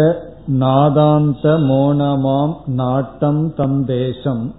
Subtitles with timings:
[0.48, 4.56] நாதாந்த மோனமாம் நாட்டம் தம் தேசம்.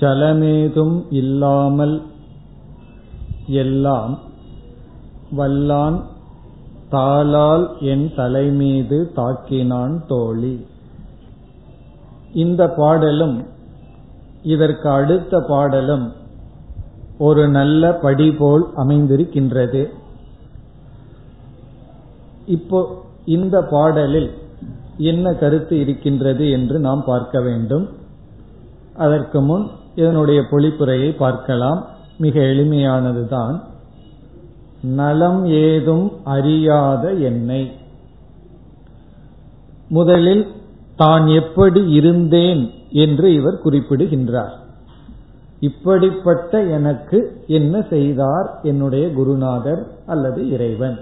[0.00, 2.02] சலமேதும் இல்லாமல்
[3.46, 4.18] எல்லாம்
[5.36, 5.98] வல்லான்
[6.90, 10.66] தாளால் என் தலைமீது தாக்கினான் தோழி.
[12.32, 13.46] இந்த பாடலும்
[14.42, 16.12] இதற்கு அடுத்த பாடலும்
[17.18, 19.84] ஒரு நல்ல படி போல் அமைந்திருக்கின்றது.
[22.46, 24.30] இப்போ இந்த பாடலில்
[24.98, 27.88] என்ன கருத்து இருக்கின்றது என்று நாம் பார்க்க வேண்டும்.
[28.94, 31.86] அதற்கு முன் இதனுடைய பொழிப்புரையை பார்க்கலாம்.
[32.18, 33.60] மிக எளிமையானதுதான்.
[34.82, 37.70] நலம் ஏதும் அறியாத என்னை.
[39.88, 40.46] முதலில்
[40.96, 44.58] தான் எப்படி இருந்தேன் என்று இவர் குறிப்பிடுகின்றார்.
[45.60, 50.98] இப்படிப்பட்ட எனக்கு என்ன செய்தார் என்னுடைய குருநாதர் அல்லது இறைவன்?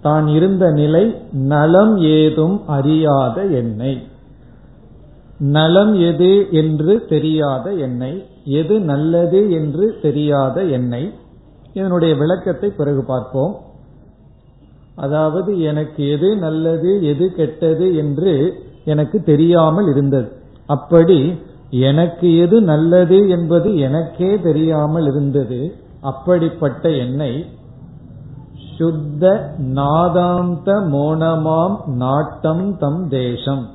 [0.00, 1.04] தான் இருந்த நிலை
[1.52, 3.92] நலம் ஏதும் அறியாத என்னை.
[5.54, 8.12] நலம் எது என்று தெரியாத என்னை
[8.60, 11.02] எது நல்லது என்று தெரியாத என்னை.
[11.72, 13.52] இதனுடைய விளக்கத்தை பிறகு பார்ப்போம்.
[14.96, 18.32] அதாவது எனக்கு எது நல்லது எது கெட்டது என்று
[18.84, 20.28] எனக்கு தெரியாமல் இருந்தது.
[20.66, 21.20] அப்படி
[21.88, 25.60] எனக்கு எது நல்லது என்பது எனக்கே தெரியாமல் இருந்தது.
[26.00, 27.32] அப்படிப்பட்ட என்னை
[28.80, 33.68] சுத்த நாதாந்த மோனமாம் நாட்டம் தம் தேசம்.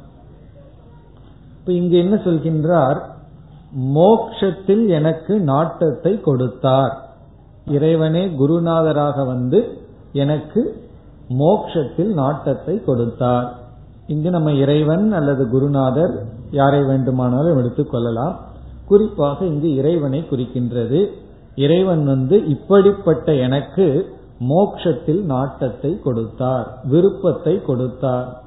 [1.59, 2.99] இப்ப இங்கு என்ன சொல்கின்றார்?
[3.79, 7.09] மோக்ஷத்தில் எனக்கு நாட்டத்தை கொடுத்தார்.
[7.65, 9.81] இறைவனே குருநாதராக வந்து
[10.13, 10.89] எனக்கு
[11.29, 13.53] மோக்ஷத்தில் நாட்டத்தை கொடுத்தார்.
[14.07, 18.39] இங்கு நம்ம இறைவன் அல்லது குருநாதர் யாரை வேண்டுமானாலும் எடுத்துக் கொள்ளலாம்.
[18.85, 21.07] குறிப்பாக இங்கு இறைவனை குறிக்கின்றது.
[21.55, 28.43] இறைவன் வந்து இப்படிப்பட்ட எனக்கு மோக்ஷத்தில் நாட்டத்தை கொடுத்தார் விருப்பத்தை கொடுத்தார்.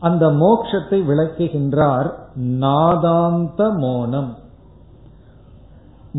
[0.00, 4.34] அந்த மோக்ஷத்தை விளக்குகின்றார் நாதாந்த மோனம்.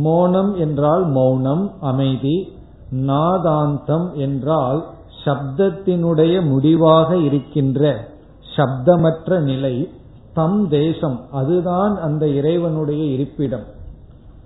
[0.04, 2.58] மோனம் என்றால் மௌனம் அமைதி.
[2.92, 4.86] நாதாந்தம் என்றால்
[5.26, 8.12] சப்தத்தினுடைய முடிவாக இருக்கின்ற
[8.56, 9.90] சப்தமற்ற நிலை
[10.34, 11.20] தம் தேசம்.
[11.32, 13.73] அதுதான் அந்த இறைவனுடைய இருப்பிடம்.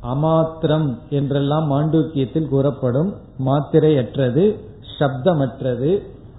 [0.08, 3.12] அமாத்திரம் என்றெல்லாம் மாண்டூக்கியத்தில் கூறப்படும்
[3.46, 4.46] மாத்திரையற்றது
[5.00, 5.92] சப்தமற்றது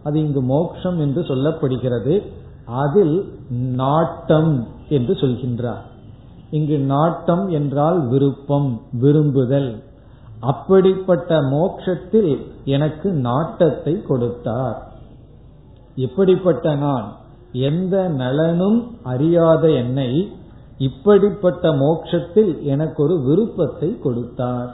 [0.03, 2.15] அது இங்கு மோக்ஷம் என்று சொல்லப்படுகிறது.
[2.83, 3.17] அதில்
[3.75, 5.85] நாட்டம் என்று சொல்கின்றார்.
[6.51, 8.71] இங்கு நாட்டம் என்றால் விருப்பம்
[9.01, 9.71] விரும்புதல்.
[10.41, 12.33] அப்படிப்பட்ட மோக்ஷத்தில்
[12.65, 14.79] எனக்கு நாட்டத்தை கொடுத்தார்.
[15.97, 17.07] எப்படிப்பட்ட நான்
[17.53, 20.11] எந்த நலனும் அறியாத என்னை
[20.79, 24.71] இப்படிப்பட்ட மோட்சத்தில் எனக்கு ஒரு விருப்பத்தை கொடுத்தார்.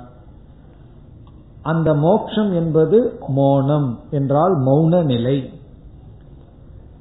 [1.62, 5.50] அந்த மோக்ஷம் என்பது மோனம் என்றால் மௌன நிலை.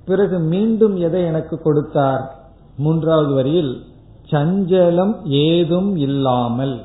[0.06, 2.36] பிறகு மீண்டும் எதை எனக்கு கொடுத்தார்?
[2.78, 3.84] மூன்றாவது வரியில்
[4.32, 6.82] சஞ்சலம் ஏதும் இல்லாமல்.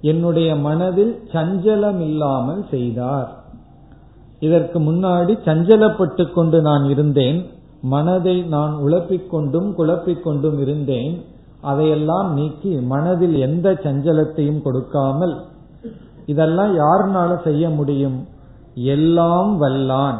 [0.00, 3.36] என்னுடைய மனதில் சஞ்சலம் இல்லாமல் செய்தார்.
[4.40, 7.46] இதற்கு முன்னாடி சஞ்சலப்பட்டு கொண்டு நான் இருந்தேன்.
[7.82, 11.24] மனதை நான் உழப்பிக் கொண்டும் குழப்பிக் கொண்டும் இருந்தேன்
[11.60, 15.44] அதையெல்லாம் நீக்கி மனதில் எந்த சஞ்சலத்தையும் கொடுக்காமல்
[16.26, 18.26] இதெல்லாம் யாருனால செய்ய முடியும்?
[18.74, 20.18] எல்லாம் வல்லான்.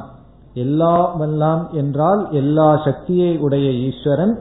[0.55, 4.39] எல்லாம் வல்லாம் என்றால் எல்லா சக்தியை உடைய ஈஸ்வரன்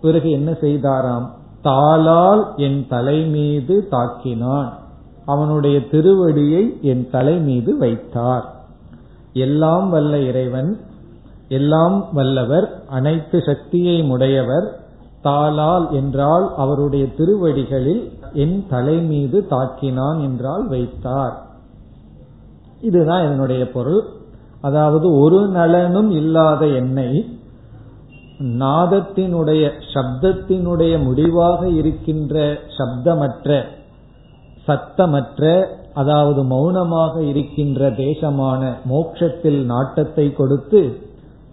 [0.00, 1.26] பிறகு என்ன செய்தாராம்?
[1.62, 4.68] தாளால் என் தலை மீது தாக்கினான்.
[5.26, 8.54] அவனுடைய திருவடியை என் தலை மீது வைத்தார்.
[9.32, 10.78] எல்லாம் வல்ல இறைவன்
[11.52, 14.66] எல்லாம் வல்லவர் அனைத்து சக்தியை உடையவர்
[15.24, 18.02] தாளால் என்றால் அவருடைய திருவடிகளில்
[18.34, 21.36] என் தலை மீது தாக்கினான் என்றால் வைத்தார்.
[22.80, 24.02] இதுதான் இதனுடைய பொருள்.
[24.60, 27.10] அதாவது ஒரு நலனும் இல்லாத என்னை
[28.62, 29.64] நாதத்தினுடைய
[29.94, 32.36] சப்தத்தினுடைய முடிவாக இருக்கின்ற
[32.78, 33.50] சப்தமற்ற
[34.68, 35.42] சத்தமற்ற
[35.94, 40.82] அதாவது மௌனமாக இருக்கின்ற தேசமான மோட்சத்தில் நாட்டத்தை கொடுத்து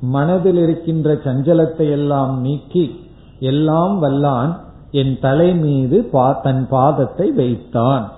[0.02, 3.00] மனதில் இருக்கின்ற சஞ்சலத்தை எல்லாம் நீக்கி
[3.40, 4.58] எல்லாம் வல்லான்
[4.92, 6.10] என் தலை மீது
[6.44, 8.12] தன் பாதத்தை வைத்தான்.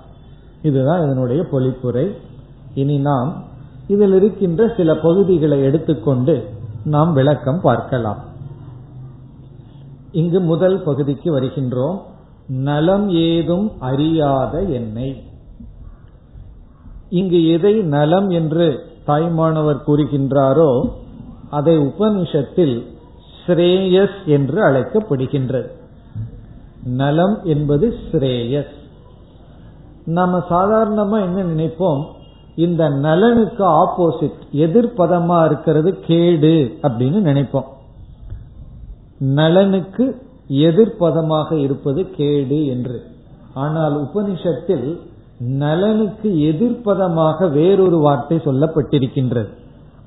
[0.62, 2.16] இதுதான் இதனுடைய பொழிப்புரை
[2.76, 3.44] இனி நாம்
[3.88, 6.50] இதில் இருக்கின்ற சில பகுதிகளை எடுத்துக்கொண்டு
[6.84, 8.20] நாம் விளக்கம் பார்க்கலாம்.
[10.12, 11.98] இங்கு முதல் பகுதிக்கு வருகின்றோம்.
[12.48, 15.24] நலம் ஏதும் அறியாத என்னை.
[17.10, 20.90] இங்கு எதை நலம் என்று தாய்மானவர் கூறுகின்றாரோ
[21.52, 22.76] அதை உபனிஷத்தில்
[23.42, 25.70] ஸ்ரேயஸ் என்று அழைக்கப்படுகின்றது.
[26.84, 28.74] நலம் என்பது ஸ்ரேயஸ்.
[30.06, 32.02] நாம சாதாரணமா என்ன நினைப்போம்?
[32.56, 37.70] இந்த நலனுக்கு ஆப்போசிட் எதிர்பதமா இருக்கிறது கேடு அப்படின்னு நினைப்போம்.
[39.20, 40.06] நலனுக்கு
[40.50, 43.00] எதிர்பதமாக இருப்பது கேடு என்று.
[43.54, 45.00] ஆனால் உபனிஷத்தில்
[45.40, 49.52] நலனுக்கு எதிர்ப்பதமாக வேறொரு வார்த்தை சொல்லப்பட்டிருக்கின்றது.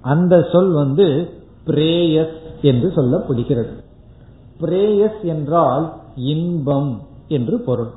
[0.05, 1.07] அந்த சொல் வந்து
[1.67, 3.73] பிரேயஸ் என்று சொல்லப்படுகிறது.
[4.61, 6.91] பிரேயஸ் என்றால் இன்பம்
[7.29, 7.93] என்று பொருள்.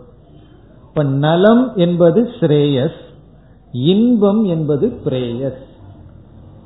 [0.88, 3.01] இப்ப நலம் என்பது ஸ்ரேயஸ்
[3.71, 5.63] இன்பம் என்பது பிரேயஸ்.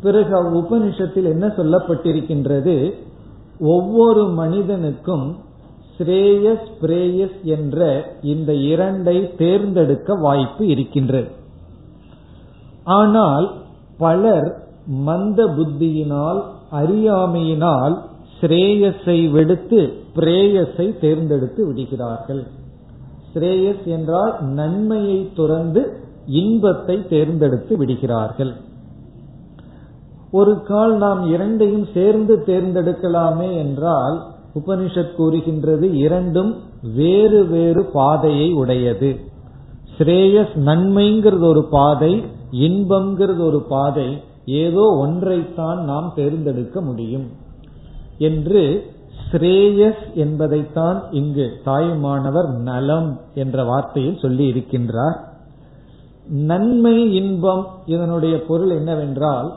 [0.01, 2.75] பிறகு உபனிஷத்தில் என்ன சொல்லப்பட்டிருக்கின்றது?
[3.59, 5.25] ஒவ்வொரு மனிதனுக்கும்
[5.97, 7.79] ஸ்ரேயஸ் பிரேயஸ் என்ற
[8.21, 11.29] இந்த இரண்டை தேர்ந்தெடுக்க வாய்ப்பு இருக்கின்றது.
[12.83, 13.47] ஆனால்
[13.97, 14.49] பலர்
[14.87, 16.41] மந்த புத்தியினால்
[16.71, 17.97] அறியாமையினால்
[18.41, 22.47] ஸ்ரேயஸை விடுத்து பிரேயஸை தேர்ந்தெடுத்து விடுகிறார்கள்.
[23.33, 28.53] ஸ்ரேயஸ் என்றால் நன்மையை துறந்து இன்பத்தை தேர்ந்தெடுத்து விடுகிறார்கள்.
[30.31, 34.23] ஒரு கால் நாம் இரண்டையும் சேர்ந்து தேர்ந்தெடுக்கலாமே என்றால்
[34.55, 36.55] உபனிஷத் கூறுகின்றது இரண்டும்
[36.95, 39.19] வேறு வேறு பாதையை உடையது.
[39.97, 47.27] ஸ்ரேயஸ் நன்மைங்கிறது ஒரு பாதை இன்பம்ங்கிறது ஒரு பாதை ஏதோ ஒன்றைத்தான் நாம் தேர்ந்தெடுக்க முடியும்
[48.17, 48.91] என்று
[49.31, 55.17] ஸ்ரேயஸ் என்பதைத்தான் இங்கு தாயுமானவர் நலம் என்ற வார்த்தையில் சொல்லி இருக்கின்றார்
[56.29, 59.53] நன்மை இன்பம் இதனுடைய பொருள் என்னவென்றால்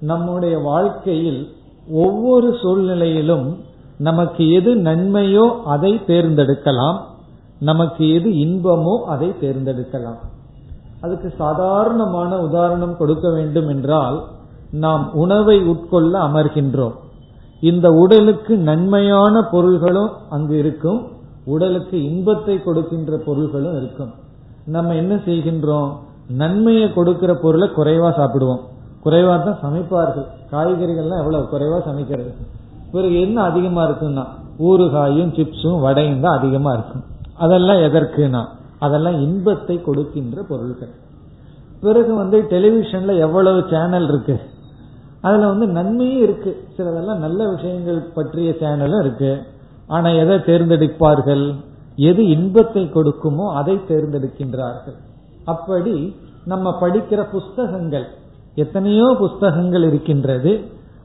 [0.00, 1.48] நம்முடைய வாழ்க்கையில்
[1.90, 3.64] ஒவ்வொரு சூழ்நிலையிலும்
[3.98, 7.00] நமக்கு எது நன்மையோ அதை தேர்ந்தெடுக்கலாம்.
[7.58, 10.18] நமக்கு எது இன்பமோ அதை தேர்ந்தெடுக்கலாம்.
[11.06, 14.18] அதுக்கு சாதாரணமான உதாரணம் கொடுக்க வேண்டும் என்றால்
[14.84, 16.94] நாம் உணவை உட்கொள்ள அமர்கின்றோம்.
[17.60, 21.00] இந்த உடலுக்கு நன்மையான பொருள்களும் அங்கு இருக்கும்.
[21.44, 24.12] உடலுக்கு இன்பத்தை கொடுக்கின்ற பொருள்களும் இருக்கும்.
[24.66, 25.90] நம்ம என்ன செய்கின்றோம்?
[26.28, 28.62] நன்மையை கொடுக்கிற பொருளை குறைவா சாப்பிடுவோம்.
[29.04, 30.26] குறைவா தான் சமைப்பார்கள்.
[30.52, 32.32] காய்கறிகள்லாம் எவ்வளவு குறைவா சமைக்கிறது?
[32.92, 34.24] பிறகு என்ன அதிகமா இருக்குன்னா
[34.58, 37.04] ஊறுகாயும் சிப்ஸும் வடையும் தான் அதிகமா இருக்கும்.
[37.36, 38.42] அதெல்லாம் எதற்குனா
[38.78, 40.92] அதெல்லாம் இன்பத்தை கொடுக்கின்ற பொருள்கள்.
[41.80, 44.40] பிறகு வந்து டெலிவிஷன்ல எவ்வளவு சேனல் இருக்கு?
[45.20, 46.64] அதுல வந்து நன்மையும் இருக்கு.
[46.76, 49.42] சிலதெல்லாம் நல்ல விஷயங்கள் பற்றிய சேனலும் இருக்கு.
[49.86, 51.54] ஆனா எதை தேர்ந்தெடுப்பார்கள்?
[51.96, 54.96] எது இன்பத்தை கொடுக்குமோ அதை தேர்ந்தெடுக்கின்றார்கள்.
[55.44, 58.06] அப்படி நம்ம படிக்கிற புஸ்தகங்கள்
[58.54, 60.52] எத்தனையோ புஸ்தகங்கள் இருக்கின்றது.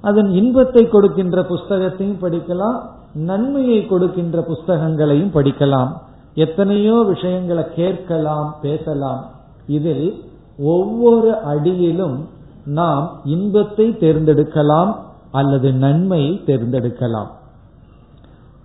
[0.02, 2.78] அதன் இன்பத்தை கொடுக்கின்ற புஸ்தகத்தையும் படிக்கலாம்
[3.14, 5.92] நன்மையை கொடுக்கின்ற புஸ்தகங்களையும் படிக்கலாம்.
[6.36, 9.26] எத்தனையோ விஷயங்களை கேட்கலாம் பேசலாம்.
[9.68, 10.24] இதில்
[10.60, 12.28] ஒவ்வொரு அடியிலும்
[12.66, 14.96] நாம் இன்பத்தை தேர்ந்தெடுக்கலாம்
[15.32, 17.30] அல்லது நன்மையை தேர்ந்தெடுக்கலாம்.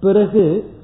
[0.00, 0.74] பிறகு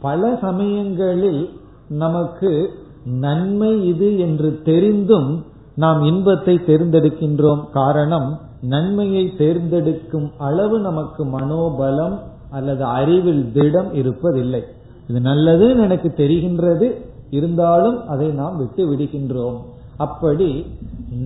[0.00, 1.50] பல சமயங்களில்
[1.88, 2.70] நமக்கு
[3.04, 5.44] நன்மை இது என்று தெரிந்தும்
[5.74, 7.70] நாம் இன்பத்தை தேர்ந்தெடுக்கின்றோம்.
[7.70, 12.18] காரணம் நன்மையை தேர்ந்தெடுக்கும் அளவு நமக்கு மனோபலம்
[12.50, 14.62] அல்லது அறிவில் திடம் இருப்பதில்லை.
[15.08, 16.88] இது நல்லது எனக்கு தெரிகின்றது.
[17.30, 19.58] இருந்தாலும் அதை நாம் விட்டு விடுகின்றோம்.
[19.96, 20.66] அப்படி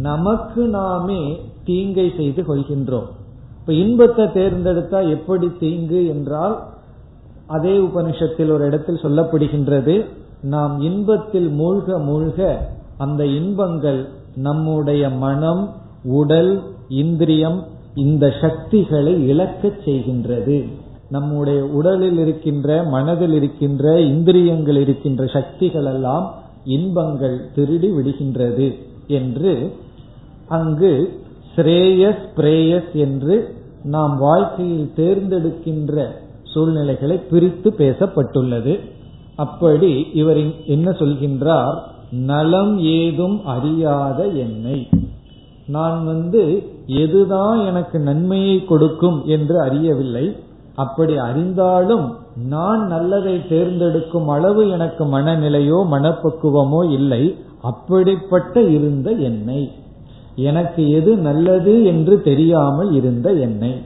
[0.01, 3.09] நமக்கு நாமே தீங்கை செய்து கொள்கின்றோம்.
[3.61, 6.57] இப்ப இன்பத்தை தேர்ந்தெடுத்தா எப்படி தீங்கு என்றால்
[7.47, 10.05] அதே உபனிஷத்தில் ஒரு இடத்தில் சொல்லப்படுகின்றது
[10.43, 12.57] நாம் இன்பத்தில் மூழ்க மூழ்க
[12.97, 17.65] அந்த இன்பங்கள் நம்முடைய மனம் உடல் இந்திரியம்
[17.95, 20.57] இந்த சக்திகளை இழக்கச் செய்கின்றது.
[21.11, 26.35] நம்முடைய உடலில் இருக்கின்ற மனதில் இருக்கின்ற இந்திரியங்கள் இருக்கின்ற சக்திகள் எல்லாம்
[26.65, 28.75] இன்பங்கள் திருடி விடுகின்றது
[29.07, 29.73] என்று
[30.49, 31.21] அங்கு
[31.57, 38.81] ஸ்ரேயஸ் பிரேயஸ் என்று நாம் வாழ்க்கையில் தேர்ந்தெடுக்கின்ற சூழ்நிலைகளை பிரித்து பேசப்பட்டுள்ளது.
[39.37, 41.79] அப்படி இவர் என்ன சொல்கின்றார்?
[42.11, 44.89] நலம் ஏதும் அறியாத என்னை.
[45.67, 50.37] நான் வந்து எதுதான் எனக்கு நன்மையை கொடுக்கும் என்று அறியவில்லை.
[50.77, 52.07] அப்படி அறிந்தாலும்
[52.49, 57.39] நான் நல்லதை தேர்ந்தெடுக்கும் அளவு எனக்கு மனநிலையோ மனப்பக்குவமோ இல்லை.
[57.63, 59.73] அப்படிப்பட்ட இருந்த என்னை.
[60.35, 63.83] எனக்கு எது நல்லது என்று தெரியாமல் இருந்த என்னை.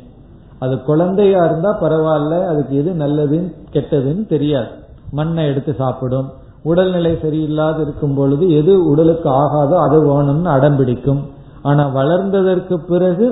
[0.58, 4.68] அது குழந்தையா இருந்தா பரவாயில்ல அதுக்கு எது நல்லதுன்னு கெட்டதுன்னு தெரியாது.
[5.10, 6.28] மண்ணை எடுத்து சாப்பிடும்.
[6.62, 11.20] உடல்நிலை சரியில்லாத இருக்கும் பொழுது எது உடலுக்கு ஆகாதோ அது வேணும்னு அடம்பிடிக்கும்.
[11.62, 13.26] ஆனா வளர்ந்ததற்கு பிறகு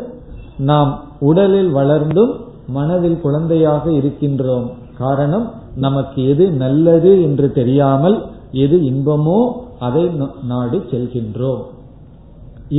[0.57, 2.33] நாம் உடலில் வளர்ந்தும்
[2.77, 4.67] மனதில் குழந்தையாக இருக்கின்றோம்.
[5.03, 5.47] காரணம்
[5.85, 8.17] நமக்கு எது நல்லது என்று தெரியாமல்
[8.65, 9.39] எது இன்பமோ
[9.87, 10.05] அதை
[10.53, 11.63] நாடி செல்கின்றோம்.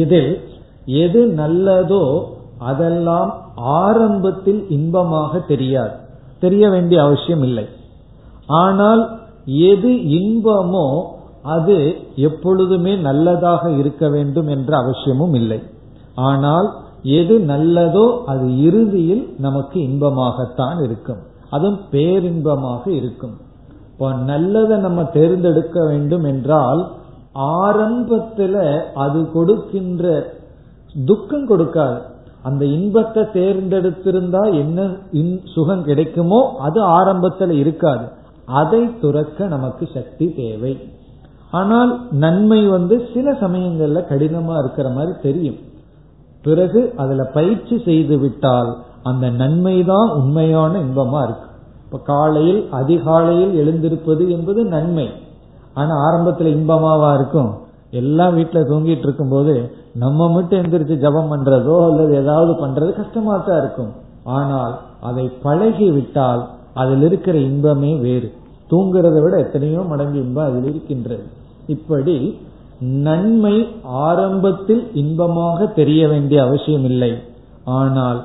[0.01, 0.31] இதில்
[1.03, 2.03] எது நல்லதோ
[2.71, 3.29] அதெல்லாம்
[3.83, 5.93] ஆரம்பத்தில் இன்பமாக தெரியாது.
[6.43, 7.65] தெரிய வேண்டிய அவசியம் இல்லை.
[8.63, 9.01] ஆனால்
[9.71, 10.87] எது இன்பமோ
[11.55, 11.77] அது
[12.27, 15.59] எப்பொழுதுமே நல்லதாக இருக்க வேண்டும் என்ற அவசியமும் இல்லை.
[16.29, 16.67] ஆனால்
[17.03, 21.21] எது நல்லதோ அது இறுதியில் நமக்கு இன்பமாகத்தான் இருக்கும்.
[21.49, 23.35] அதுவும் பேரின்பமாக இருக்கும்.
[23.91, 26.81] இப்போ நல்லதை நம்ம தேர்ந்தெடுக்க வேண்டும் என்றால்
[27.35, 28.55] ஆரம்பத்துல
[28.93, 30.35] அது கொடுக்கின்ற
[31.05, 31.99] துக்கம் கொடுக்காது.
[32.43, 34.89] அந்த இன்பத்தை தேர்ந்தெடுத்திருந்தா என்ன
[35.43, 38.05] சுகம் கிடைக்குமோ அது ஆரம்பத்துல இருக்காது.
[38.45, 40.73] அதை துறக்க நமக்கு சக்தி தேவை.
[41.51, 45.59] ஆனால் நன்மை வந்து சில சமயங்கள்ல கடினமா இருக்கிற மாதிரி தெரியும்.
[46.43, 51.47] பிறகு அதுல பயிற்சி செய்து விட்டால் அந்த நன்மைதான் உண்மையான இன்பமா இருக்கு.
[51.85, 55.07] இப்ப காலையில் அதிகாலையில் எழுந்திருப்பது என்பது நன்மை.
[55.73, 57.51] ஆனா ஆரம்பத்துல இன்பமாவா இருக்கும்?
[57.91, 59.53] எல்லாம் வீட்டுல தூங்கிட்டு இருக்கும் போது
[59.93, 63.91] நம்ம மட்டும் எந்திரிச்சு ஜபம் பண்றதோ அல்லது ஏதாவது பண்றது கஷ்டமா தான் இருக்கும்.
[64.23, 68.33] ஆனால் அதை பழகி விட்டால் அதில் இருக்கிற இன்பமே வேறு.
[68.71, 71.23] தூங்குறதை விட எத்தனையோ மடங்கு இன்பம் அதில் இருக்கின்றது.
[71.67, 72.39] இப்படி
[72.81, 77.11] நன்மை ஆரம்பத்தில் இன்பமாக தெரிய வேண்டிய அவசியம் இல்லை
[77.63, 78.19] ஆனால்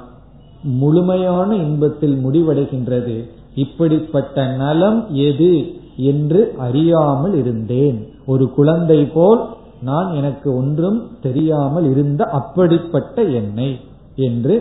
[0.62, 3.16] முழுமையான இன்பத்தில் முடிவடைகின்றது.
[3.54, 5.52] இப்படிப்பட்ட நலம் எது
[5.96, 7.98] என்று அறியாமல் இருந்தேன்.
[8.26, 9.42] ஒரு குழந்தை போல்
[9.82, 13.70] நான் எனக்கு ஒன்றும் தெரியாமல் இருந்த அப்படிப்பட்ட என்னை
[14.16, 14.54] என்று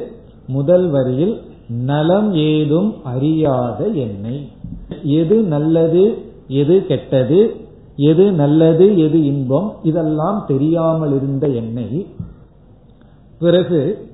[0.48, 1.42] முதல் வரியில்
[1.88, 4.50] நலம் ஏதும் அறியாத என்னை.
[5.04, 6.04] எது நல்லது
[6.48, 7.40] எது கெட்டது
[7.96, 12.08] எது நல்லது எது இன்பம் இதெல்லாம் தெரியாமல் இருந்த என்னை.
[13.40, 14.10] பிறகு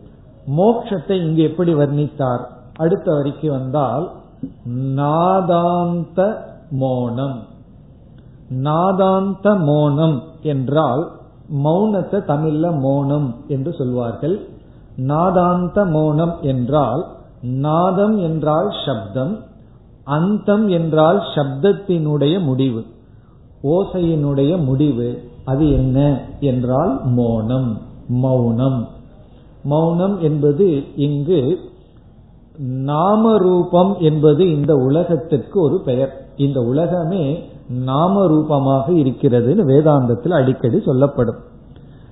[0.57, 2.43] மோட்சத்தை இங்கு எப்படி வர்ணித்தார்?
[2.77, 4.09] அடுத்த வரிக்கு வந்தால்
[4.73, 7.37] நாதாந்த மோனம்.
[8.49, 11.11] நாதாந்த மோனம் என்றால்
[11.63, 14.47] மௌனத்தை தமிழ்ல மோனம் என்று சொல்வார்கள்.
[14.97, 17.05] நாதாந்த மோனம் என்றால்
[17.41, 19.39] நாதம் என்றால் சப்தம்
[20.03, 22.85] அந்தம் என்றால் சப்தத்தினுடைய முடிவு.
[23.63, 28.87] ஓசையினுடைய முடிவு அது என்ன என்றால் மோனம் மௌனம்.
[29.63, 31.59] மௌனம் என்பது இங்கு
[32.57, 36.27] நாம ரூபம் என்பது இந்த உலகத்திற்கு ஒரு பெயர்.
[36.35, 41.35] இந்த உலகமே நாம ரூபமாக இருக்கிறதுன்னு வேதாந்தத்தில் அடிக்கடி சொல்லப்படும்.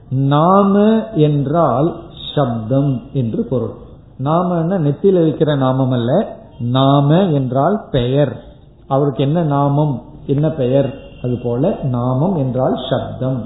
[0.10, 1.96] நாம என்றால்
[2.36, 3.74] சப்தம் என்று பொருள்.
[4.18, 8.44] நாம நெத்தில வைக்கிற நாமம் அல்ல நாம என்றால் பெயர்.
[8.88, 11.07] அவருக்கு என்ன நாமம் என்ன பெயர்?
[11.27, 13.39] அதுபோல நாமம் என்றால் சப்தம்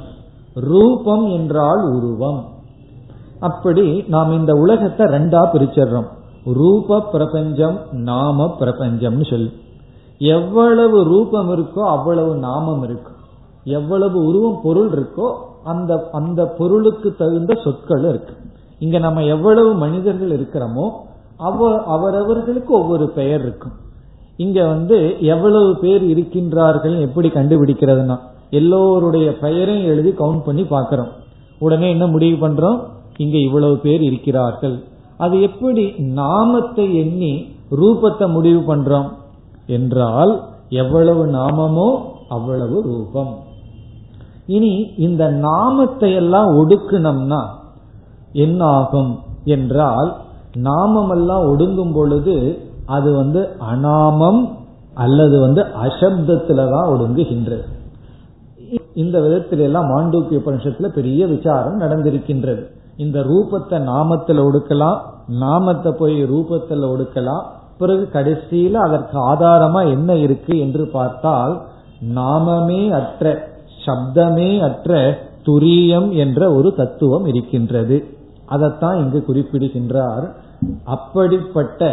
[0.69, 2.41] ரூபம் என்றால் உருவம்.
[3.39, 6.09] அப்படி நாம் இந்த உலகத்தை ரெண்டா பிரிச்சிடுறோம்.
[6.57, 7.77] ரூப பிரபஞ்சம்
[8.09, 9.51] நாம பிரபஞ்சம்னு சொல்லு.
[10.35, 13.19] எவ்வளவு ரூபம் இருக்கோ அவ்வளவு நாமம் இருக்கும்
[13.77, 15.27] எவ்வளவு உருவம் பொருள் இருக்கோ
[15.63, 18.33] அந்த அந்த பொருளுக்கு தகுந்த சொற்கள் இருக்கு.
[18.79, 20.85] இங்க நம்ம எவ்வளவு மனிதர்கள் இருக்கிறோமோ
[21.47, 23.75] அவ அவரவர்களுக்கு ஒவ்வொரு பெயர் இருக்கும்.
[24.37, 28.19] இங்க வந்து எவ்வளவு பேர் இருக்கின்றார்கள் எப்படி கண்டுபிடிக்கிறதுனா
[28.49, 31.07] எல்லோருடைய பெயரையும் எழுதி கவுண்ட் பண்ணி பார்க்கிறோம்.
[31.59, 32.79] உடனே என்ன முடிவு பண்றோம்?
[33.17, 34.83] இங்க இவ்வளவு பேர் இருக்கிறார்கள்.
[35.17, 39.09] அது எப்படி நாமத்தை எண்ணி ரூபத்தை முடிவு பண்றோம்?
[39.67, 41.89] என்றால் எவ்வளவு நாமமோ
[42.29, 43.33] அவ்வளவு ரூபம்.
[44.47, 47.41] இனி இந்த நாமத்தை எல்லாம் ஒடுக்கணும்னா
[48.31, 50.15] என்ன ஆகும் என்றால்
[50.59, 52.59] நாமமெல்லாம் ஒடுங்கும் பொழுது
[52.91, 54.41] அது வந்து அனாமம்
[54.93, 57.65] அல்லது வந்து அசப்தத்துல தான் ஒடுங்குகின்றது
[58.93, 62.63] இந்த விதத்தில எல்லாம் மாண்டூக்கிய உபனிஷத்துல பெரிய விசாரம் நடந்திருக்கின்றது.
[62.97, 64.99] இந்த ரூபத்தை நாமத்துல ஒடுக்கலாம்
[65.39, 67.45] நாமத்தை போய் ரூபத்துல ஒடுக்கலாம்
[67.77, 71.53] பிறகு கடைசியில அதற்கு ஆதாரமா என்ன இருக்கு என்று பார்த்தால்
[72.15, 73.33] நாமமே அற்ற
[73.85, 74.99] சப்தமே அற்ற
[75.45, 77.97] துரியம் என்ற ஒரு தத்துவம் இருக்கின்றது.
[78.45, 80.25] அதைத்தான் இங்கு குறிப்பிடுகின்றார்.
[80.85, 81.89] அப்படிப்பட்ட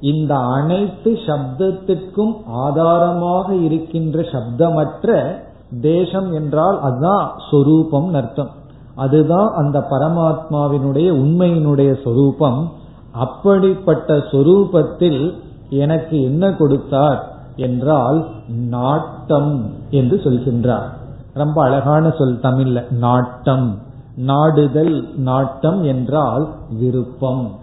[0.00, 5.34] இந்த அனைத்து சப்தத்திற்கும் ஆதாரமாக இருக்கின்ற சப்தமற்ற
[5.80, 8.50] தேசம் என்றால் அதுதான் சொரூபம் அர்த்தம்.
[8.94, 12.72] அதுதான் அந்த பரமாத்மாவினுடைய உண்மையினுடைய சொரூபம்.
[13.12, 15.34] அப்படிப்பட்ட சொரூபத்தில்
[15.70, 20.88] எனக்கு என்ன கொடுத்தார் என்றால் நாட்டம் என்று சொல்கின்றார்.
[21.34, 23.78] ரொம்ப அழகான சொல் தமிழ்ல நாட்டம்.
[24.16, 26.48] நாடுதல் நாட்டம் என்றால்
[26.80, 27.58] விருப்பம்.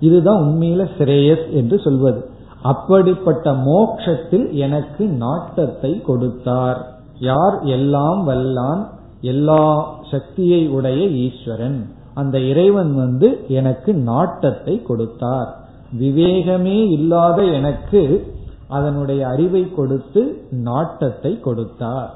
[0.00, 2.20] இதுதான் உண்மையில சிரேயஸ் என்று சொல்வது.
[2.62, 6.80] அப்படிப்பட்ட மோக்ஷத்தில் எனக்கு நாட்டத்தை கொடுத்தார்.
[7.18, 8.82] யார் எல்லாம் வல்லான்
[9.20, 9.64] எல்லா
[10.10, 11.78] சக்தியை உடைய ஈஸ்வரன்.
[12.14, 15.50] அந்த இறைவன் வந்து எனக்கு நாட்டத்தை கொடுத்தார்.
[15.98, 18.32] விவேகமே இல்லாத எனக்கு
[18.68, 22.10] அதனுடைய அறிவை கொடுத்து நாட்டத்தை கொடுத்தார்.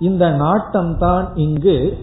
[0.00, 1.98] இந்த நாட்டம் தான் இங்கு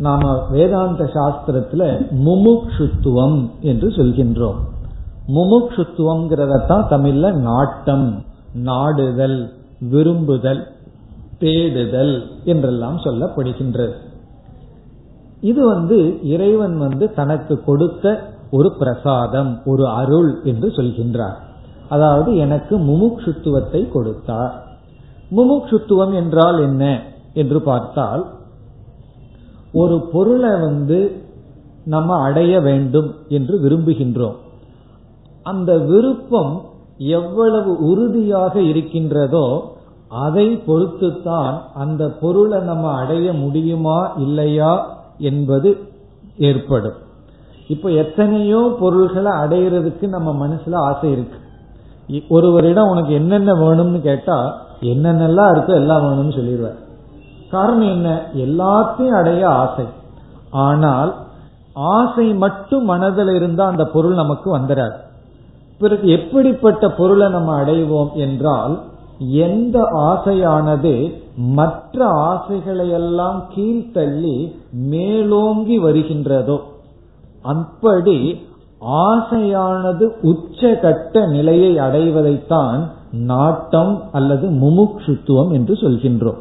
[0.00, 1.82] நாம வேதாந்த சாஸ்திரத்துல
[2.24, 4.60] முமுக்ஷுத்துவம் என்று சொல்கின்றோம்.
[5.26, 10.62] முமுக்ஷுத்துவம்ங்கிறதான் தமிழ்ல நாட்டம் நாடுதல் விரும்புதல்
[11.38, 12.14] தேடுதல்
[12.44, 13.92] என்றெல்லாம் சொல்லப்படுகின்றது.
[15.40, 21.38] இது வந்து இறைவன் வந்து தனக்கு கொடுத்த ஒரு பிரசாதம் ஒரு அருள் என்று சொல்கின்றார்.
[21.88, 24.52] அதாவது எனக்கு முமுக்ஷுத்துவத்தை கொடுத்தார்.
[25.30, 27.02] முமுக்ஷுத்துவம் என்றால் என்ன
[27.34, 28.22] என்று பார்த்தால்
[29.80, 30.98] ஒரு பொருளை வந்து
[31.84, 34.38] நம்ம அடைய வேண்டும் என்று விரும்புகின்றோம்.
[35.46, 36.54] அந்த விருப்பம்
[37.18, 39.46] எவ்வளவு உறுதியாக இருக்கின்றதோ
[40.24, 44.72] அதை பொறுத்துத்தான் அந்த பொருளை நம்ம அடைய முடியுமா இல்லையா
[45.28, 45.70] என்பது
[46.48, 46.98] ஏற்படும்.
[47.68, 51.38] இப்ப எத்தனையோ பொருள்களை அடையிறதுக்கு நம்ம மனசுல ஆசை இருக்கு.
[52.28, 54.38] ஒருவரிடம் உனக்கு என்னென்ன வேணும்னு கேட்டா
[54.92, 56.78] என்னென்னலாம் இருக்கோ எல்லாம் வேணும்னு சொல்லிடுவார்.
[57.50, 58.30] காரணம் என்ன?
[58.34, 59.84] எல்லாத்தையும் அடைய ஆசை.
[60.50, 61.14] ஆனால்
[61.72, 64.96] ஆசை மட்டும் மனதில் இருந்தா அந்த பொருள் நமக்கு வந்துடாது
[65.78, 68.80] பிறகு எப்படிப்பட்ட பொருளை நம்ம அடைவோம் என்றால்
[69.18, 70.94] எந்த ஆசையானது
[71.36, 76.58] மற்ற ஆசைகளை எல்லாம் கீழ்த்தள்ளி மேலோங்கி வருகின்றதோ
[77.42, 78.18] அப்படி
[78.86, 82.80] ஆசையானது உச்சகட்ட நிலையை அடைவதைத்தான்
[83.12, 86.40] நாட்டம் அல்லது முமுட்சுத்துவம் என்று சொல்கின்றோம்.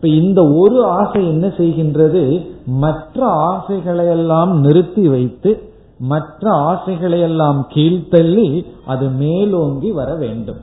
[0.00, 2.46] இப்ப இந்த ஒரு ஆசை என்ன செய்கின்றது?
[2.66, 10.56] மற்ற ஆசைகளையெல்லாம் நிறுத்தி வைத்து மற்ற ஆசைகளையெல்லாம் கீழ்த்தள்ளி அது மேலோங்கி வர வேண்டும்.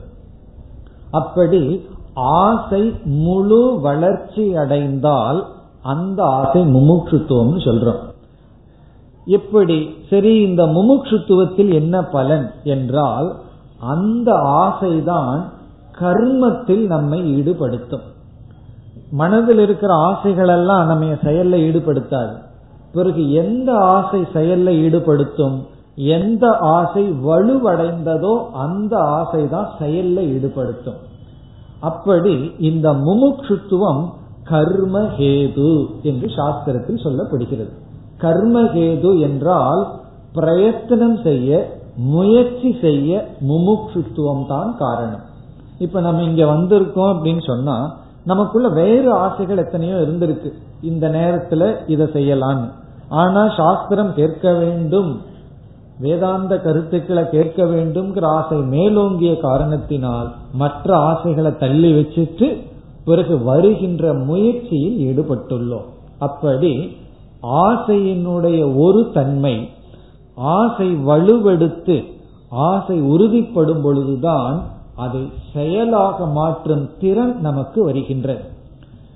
[1.10, 5.46] அப்படி ஆசை முழு வளர்ச்சி அடைந்தால்
[5.82, 8.02] அந்த ஆசை முமுட்சுத்துவம்னு சொல்றோம்.
[9.24, 9.94] எப்படி?
[10.10, 13.36] சரி இந்த முமுட்சுத்துவத்தில் என்ன பலன் என்றால்
[13.80, 15.42] அந்த ஆசைதான்
[15.98, 18.16] கர்மத்தில் நம்மை ஈடுபடுத்தும்.
[19.12, 22.34] மனதில் இருக்கிற ஆசைகள் எல்லாம் நம்ம செயல்ல ஈடுபடுத்தாது.
[22.92, 25.56] பிறகு எந்த ஆசை செயல்ல ஈடுபடுத்தும்
[25.96, 30.96] எந்த ஆசை வலுவடைந்ததோ அந்த ஆசை தான் செயல்ல ஈடுபடுத்தும்.
[31.80, 34.02] அப்படி இந்த முமுட்சுத்துவம்
[34.50, 37.72] கர்மஹேது என்று சாஸ்திரத்தில் சொல்லப்படுகிறது.
[38.20, 39.86] கர்மஹேது என்றால்
[40.32, 45.24] பிரயத்தனம் செய்ய முயற்சி செய்ய முமுட்சுத்துவம் தான் காரணம்.
[45.78, 50.50] இப்ப நம்ம இங்க வந்திருக்கோம் அப்படின்னு சொன்னா நமக்குள்ள வேறு ஆசைகள் எத்தனையோ இருந்திருக்கு.
[50.82, 52.62] இந்த நேரத்துல இதை செய்யலாம்
[53.22, 55.10] ஆனா சாஸ்திரம் கேட்க வேண்டும்.
[56.00, 62.48] வேதாந்த கருத்துக்களை கேட்க வேண்டும்ங்கிற ஆசை மேலோங்கிய காரணத்தினால் மற்ற ஆசைகளை தள்ளி வச்சுட்டு
[63.04, 65.88] பிறகு வருகின்ற முயற்சியில் ஈடுபட்டுள்ளோம்.
[66.18, 66.72] அப்படி
[67.64, 69.56] ஆசையினுடைய ஒரு தன்மை
[70.56, 71.96] ஆசை வலுவெடுத்து
[72.70, 74.58] ஆசை உறுதிப்படும் பொழுதுதான்
[74.98, 78.40] அதை செயலாக மாற்றும் திறன் நமக்கு வருகின்றது.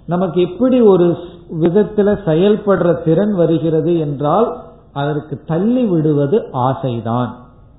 [0.07, 1.16] நமக்கு எப்படி ஒரு
[1.61, 4.57] விதத்துல செயல்படுற திறன் வருகிறது என்றால்
[4.92, 7.29] அதற்கு தள்ளி விடுவது ஆசைதான்.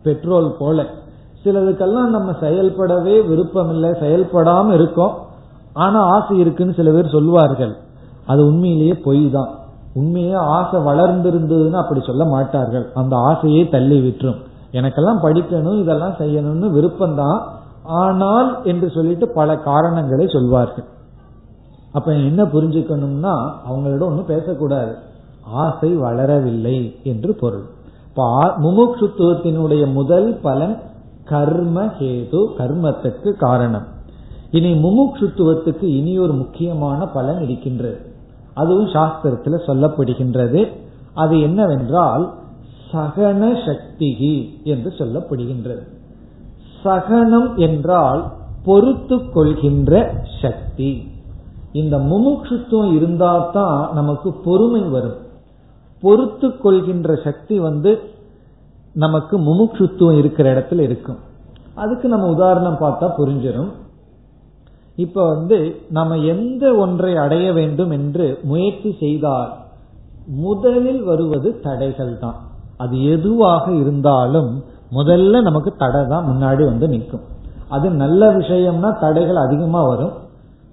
[0.04, 0.86] பெட்ரோல் போல.
[1.44, 5.14] சிலதுக்கெல்லாம் நம்ம செயல்படவே விருப்பமில்லை செயல்படாம இருக்கோம்.
[5.74, 7.76] ஆனா ஆசை இருக்குன்னு சில பேர் சொல்வார்கள்.
[8.26, 9.50] அது உண்மையிலேயே பொய் தான்
[9.94, 12.86] உண்மையே ஆசை வளர்ந்திருந்ததுன்னு அப்படி சொல்ல மாட்டார்கள்.
[12.94, 14.42] அந்த ஆசையை தள்ளி விட்டுரும்.
[14.72, 20.86] எனக்கெல்லாம் படிக்கணும் இதெல்லாம் செய்யணும்னு விருப்பம் தான் ஆனால் என்று சொல்லிட்டு பல காரணங்களை சொல்வார்கள்.
[21.92, 24.96] அப்ப என்ன புரிஞ்சுக்கணும்னா அவங்களோட ஒன்னும் பேசக்கூடாது.
[25.44, 27.64] ஆசை வளரவில்லை என்று பொருள்.
[28.08, 30.82] இப்ப முமுட்சுத்துவத்தினுடைய முதல் பலன்
[31.26, 33.88] கர்ம ஹேது கர்மத்துக்கு காரணம்.
[34.52, 38.00] இனி முமுட்சுத்துவத்துக்கு இனி ஒரு முக்கியமான பலன் இருக்கின்றது.
[38.54, 40.68] அதுவும் சாஸ்திரத்துல சொல்லப்படுகின்றது.
[41.14, 42.34] அது என்னவென்றால்
[42.92, 45.82] சகன சக்திகி என்று சொல்லப்படுகின்றது.
[46.84, 48.22] சகனம் என்றால்
[48.64, 49.92] பொறுத்து கொள்கின்ற
[50.42, 50.92] சக்தி.
[51.72, 55.18] இந்த முமுட்சுத்துவம் இருந்தா தான் நமக்கு பொறுமை வரும்.
[56.04, 57.92] பொறுத்து கொள்கின்ற சக்தி வந்து
[58.96, 61.20] நமக்கு முமுட்சுத்துவம் இருக்கிற இடத்துல இருக்கும்.
[61.76, 63.72] அதுக்கு நம்ம உதாரணம் பார்த்தா புரிஞ்சிடும்
[64.98, 65.58] இப்ப வந்து
[65.90, 69.52] நம்ம எந்த ஒன்றை அடைய வேண்டும் என்று முயற்சி செய்தால்
[70.42, 72.38] முதலில் வருவது தடைகள் தான்
[72.78, 74.52] அது எதுவாக இருந்தாலும்
[74.96, 77.20] முதல்ல நமக்கு தடை தான் முன்னாடி வந்து நிற்கும்.
[77.70, 80.12] அது நல்ல விஷயம்னா தடைகள் அதிகமா வரும்.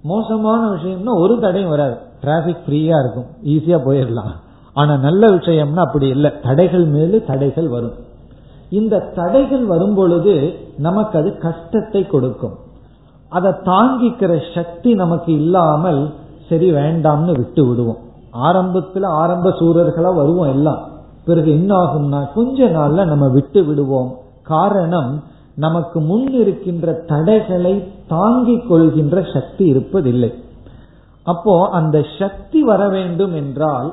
[0.03, 1.97] மோசமான விஷயம்னா ஒரு தடையும் வராது.
[2.21, 3.25] டிராபிக் ஃப்ரீயா இருக்கும்.
[3.43, 4.31] ஈஸியா போயிடலாம்.
[4.73, 6.31] ஆனா நல்ல விஷயம்னா அப்படி இல்லை.
[6.43, 7.93] தடைகள் மேலு தடைகள் வரும்.
[8.69, 12.55] இந்த தடைகள் வரும் பொழுது நமக்கு அது கஷ்டத்தை கொடுக்கும்.
[13.29, 16.13] அதை தாங்கிக்கிற சக்தி நமக்கு இல்லாமல்
[16.49, 17.97] சரி வேண்டாம்னு விட்டு விடுவோம்.
[18.33, 20.90] ஆரம்பத்துல ஆரம்ப சூரர்களா வருவோம் எல்லாம்.
[21.25, 24.11] பிறகு என்ன ஆகும்னா கொஞ்ச நாள்ல நம்ம விட்டு விடுவோம்.
[24.43, 25.11] காரணம்
[25.55, 27.73] நமக்கு முன் இருக்கின்ற தடைகளை
[28.07, 30.31] தாங்கிக் கொள்கின்ற சக்தி இருப்பதில்லை.
[31.25, 33.89] அப்போ அந்த சக்தி வர வேண்டும் என்றால்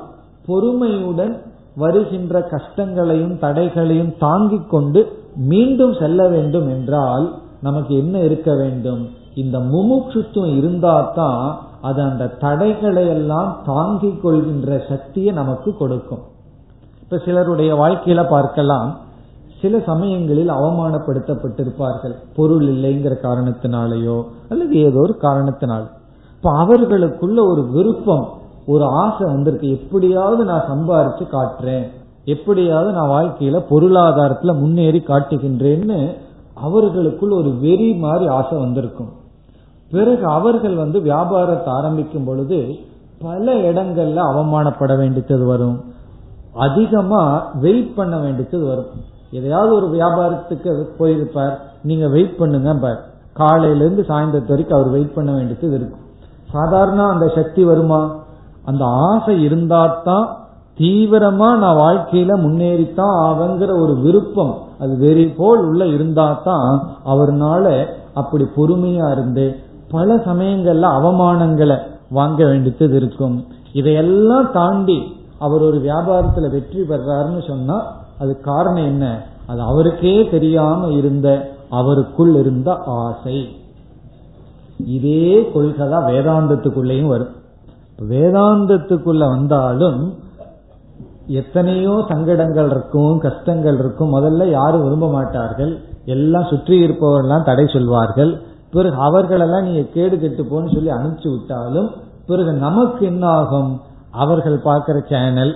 [0.47, 1.33] பொறுமையுடன்
[1.75, 5.01] வருகின்ற கஷ்டங்களையும் தடைகளையும் தாங்கிக் கொண்டு
[5.35, 7.25] மீண்டும் செல்ல வேண்டும் என்றால்
[7.61, 9.03] நமக்கு என்ன இருக்க வேண்டும்?
[9.35, 11.43] இந்த முமுட்சுத்துவம் இருந்தா தான்
[11.81, 16.23] அது அந்த தடைகளை எல்லாம் தாங்கிக் கொள்கின்ற சக்தியை நமக்கு கொடுக்கும்.
[17.11, 18.97] இப்ப சிலருடைய வாழ்க்கையில பார்க்கலாம்
[19.61, 22.15] சில சமயங்களில் அவமானப்படுத்தப்பட்டிருப்பார்கள்.
[22.35, 25.89] பொருள் இல்லைங்கிற காரணத்தினாலேயோ அல்லது ஏதோ ஒரு காரணத்தினால்.
[26.35, 28.29] இப்ப அவர்களுக்குள்ள ஒரு விருப்பம்
[28.67, 29.69] ஒரு ஆசை வந்திருக்கு.
[29.69, 31.87] எப்படியாவது நான் சம்பாரிச்சு காட்டுறேன்.
[32.25, 36.15] எப்படியாவது நான் வாழ்க்கையில பொருளாதாரத்துல முன்னேறி காட்டுகின்றேன்னு
[36.53, 39.09] அவர்களுக்குள் ஒரு வெறி மாதிரி ஆசை வந்திருக்கும்.
[39.91, 42.75] பிறகு அவர்கள் வந்து வியாபாரத்தை ஆரம்பிக்கும் பொழுது
[43.21, 45.88] பல இடங்கள்ல அவமானப்பட வேண்டியது வரும்.
[46.59, 47.21] அதிகமா
[47.61, 48.91] வெயிட் பண்ண வேண்டியது வரும்.
[49.31, 51.55] எதையாவது ஒரு வியாபாரத்துக்கு போயிருப்பார்.
[51.83, 52.99] நீங்க வெயிட் பண்ணுங்க பார்.
[53.33, 56.05] காலையில இருந்து சாயந்தரத்து வரைக்கும் அவர் வெயிட் பண்ண வேண்டியது இருக்கும்.
[56.51, 58.01] சாதாரண அந்த சக்தி வருமா?
[58.65, 60.25] அந்த ஆசை இருந்தாதான்
[60.77, 66.69] தீவிரமா நான் வாழ்க்கையில முன்னேறித்தான் ஆவங்கிற ஒரு விருப்பம் அது வெறி போல் உள்ள இருந்தா தான்
[67.05, 67.65] அவர்னால
[68.13, 69.45] அப்படி பொறுமையா இருந்து
[69.91, 71.77] பல சமயங்கள்ல அவமானங்களை
[72.09, 73.37] வாங்க வேண்டியது இருக்கும்.
[73.73, 74.99] இதையெல்லாம் தாண்டி
[75.39, 77.77] அவர் ஒரு வியாபாரத்துல வெற்றி பெறாருன்னு சொன்னா
[78.21, 79.05] அது காரணம் என்ன?
[79.47, 81.27] அது அவருக்கே தெரியாம இருந்த
[81.79, 82.69] அவருக்குள் இருந்த
[83.03, 83.37] ஆசை.
[84.95, 87.33] இதே கொள்கை தான் வேதாந்தத்துக்குள்ளேயும் வரும்.
[88.11, 89.99] வேதாந்தத்துக்குள்ள வந்தாலும்
[91.41, 94.13] எத்தனையோ சங்கடங்கள் இருக்கும் கஷ்டங்கள் இருக்கும்.
[94.17, 95.73] முதல்ல யாரும் விரும்ப மாட்டார்கள்.
[96.05, 98.31] எல்லாம் சுற்றி இருப்பவர்கள்லாம் தடை சொல்வார்கள்.
[98.73, 101.89] பிறகு அவர்களெல்லாம் நீங்க கேடு கெட்டு போன்னு சொல்லி அனுப்பிச்சு விட்டாலும்
[102.25, 103.71] பிறகு நமக்கு என்ன ஆகும்
[104.11, 105.55] அவர்கள் பார்க்கிற சேனல்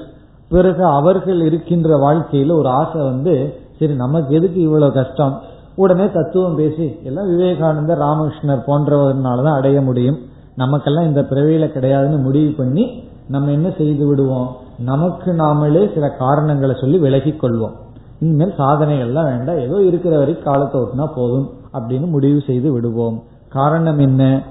[0.49, 5.41] பிறகு அவர்கள் இருக்கின்ற வாழ்க்கையில ஒரு ஆசை வந்து சரி நமக்கு எதுக்கு இவ்வளவு கஷ்டம்?
[5.75, 10.17] உடனே தத்துவம் பேசி எல்லாம் விவேகானந்தர் ராமகிருஷ்ணர் போன்றவர்னாலதான் அடைய முடியும்.
[10.55, 14.55] நமக்கெல்லாம் இந்த பிறவியில கிடையாதுன்னு முடிவு பண்ணி நம்ம என்ன செய்து விடுவோம்?
[14.79, 17.71] நமக்கு நாமளே சில காரணங்களை சொல்லி விலகி கொள்வோம்.
[18.19, 19.57] இனிமேல் சாதனைகள்லாம் வேண்டாம்.
[19.57, 23.23] ஏதோ இருக்கிற வரைக்கும் காலத்தை ஓட்டினா போதும் அப்படின்னு முடிவு செய்து விடுவோம்.
[23.49, 24.41] காரணம் என்ன?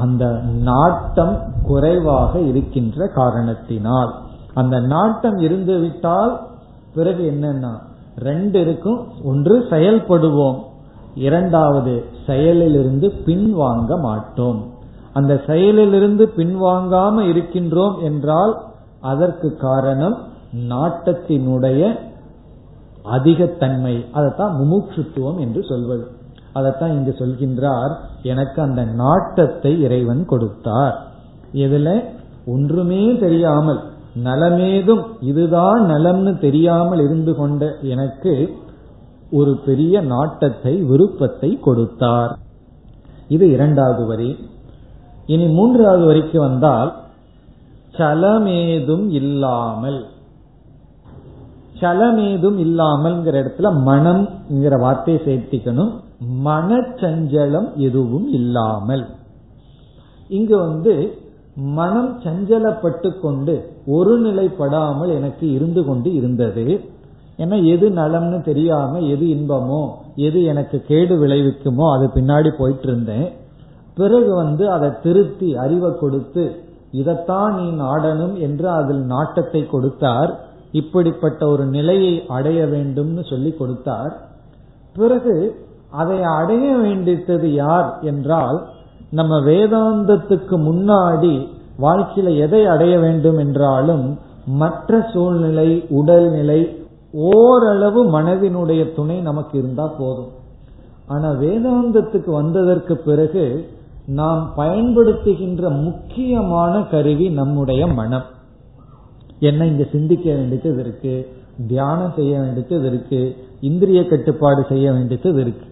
[0.00, 0.26] அந்த
[0.62, 4.14] நாட்டம் குறைவாக இருக்கின்ற காரணத்தினால்.
[4.54, 6.40] அந்த நாட்டம் இருந்துவிட்டால்
[6.94, 7.78] பிறகு என்னன்னா
[8.18, 9.06] ரெண்டு இருக்கும்.
[9.24, 10.58] ஒன்று செயல்படுவோம்.
[11.14, 14.64] இரண்டாவது செயலிலிருந்து பின்வாங்க மாட்டோம்.
[15.12, 18.60] அந்த செயலிலிருந்து பின்வாங்காம இருக்கின்றோம் என்றால்
[19.00, 20.16] அதற்கு காரணம்
[20.68, 21.98] நாட்டத்தினுடைய
[23.04, 24.04] அதிகத்தன்மை.
[24.12, 26.06] அதைத்தான் முமுட்சுத்துவம் என்று சொல்வது.
[26.52, 30.96] அதைத்தான் இங்கு சொல்கின்றார் எனக்கு அந்த நாட்டத்தை இறைவன் கொடுத்தார்.
[31.54, 31.88] இதுல
[32.46, 33.80] ஒன்றுமே தெரியாமல்
[34.24, 38.32] நலமேதும் இதுதான் நலம்னு தெரியாமல் இருந்து கொண்ட எனக்கு
[39.30, 42.32] ஒரு பெரிய நாட்டத்தை விருப்பத்தை கொடுத்தார்.
[43.28, 44.30] இது இரண்டாவது வரி.
[45.26, 46.90] இனி மூன்றாவது வரிக்கு வந்தால்
[47.98, 50.00] சலமேதும் இல்லாமல்
[51.80, 55.92] சலமேதும் இல்லாமல்ங்கிற இடத்துல மனம்ங்கிற வார்த்தையை சேர்த்திக்கணும்.
[56.46, 59.04] மனச்சஞ்சலம் எதுவும் இல்லாமல்.
[60.28, 60.94] இங்கு வந்து
[61.76, 63.54] மனம் சஞ்சலப்பட்டு கொண்டு
[63.86, 66.66] ஒரு நிலைப்படாமல் எனக்கு இருந்து கொண்டு இருந்தது.
[67.38, 69.82] ஏன்னா எது நலம்னு தெரியாம எது இன்பமோ
[70.26, 73.28] எது எனக்கு கேடு விளைவிக்குமோ அது பின்னாடி போயிட்டு இருந்தேன்
[73.94, 76.44] பிறகு வந்து அதை திருத்தி அறிவை கொடுத்து
[76.90, 80.30] இதைத்தான் நீ நாடணும் என்று அதில் நாட்டத்தை கொடுத்தார்.
[80.72, 84.12] இப்படிப்பட்ட ஒரு நிலையை அடைய வேண்டும்னு சொல்லி கொடுத்தார்.
[84.96, 85.34] பிறகு
[85.90, 88.66] அதை அடைய வேண்டித்தது யார் என்றால்
[89.10, 91.48] நம்ம வேதாந்தத்துக்கு முன்னாடி
[91.78, 96.78] வாழ்க்கையில எதை அடைய வேண்டும் என்றாலும் மற்ற சூழ்நிலை உடல்நிலை
[97.12, 100.28] ஓரளவு மனதினுடைய துணை நமக்கு இருந்தா போதும்.
[101.06, 103.68] ஆனா வேதாந்தத்துக்கு வந்ததற்கு பிறகு
[104.06, 108.22] நாம் பயன்படுத்துகின்ற முக்கியமான கருவி நம்முடைய மனம்.
[109.40, 111.28] என்ன இங்க சிந்திக்க வேண்டியது இருக்கு
[111.66, 115.66] தியானம் செய்ய வேண்டியது இருக்கு இந்திரிய கட்டுப்பாடு செய்ய வேண்டியது இருக்கு.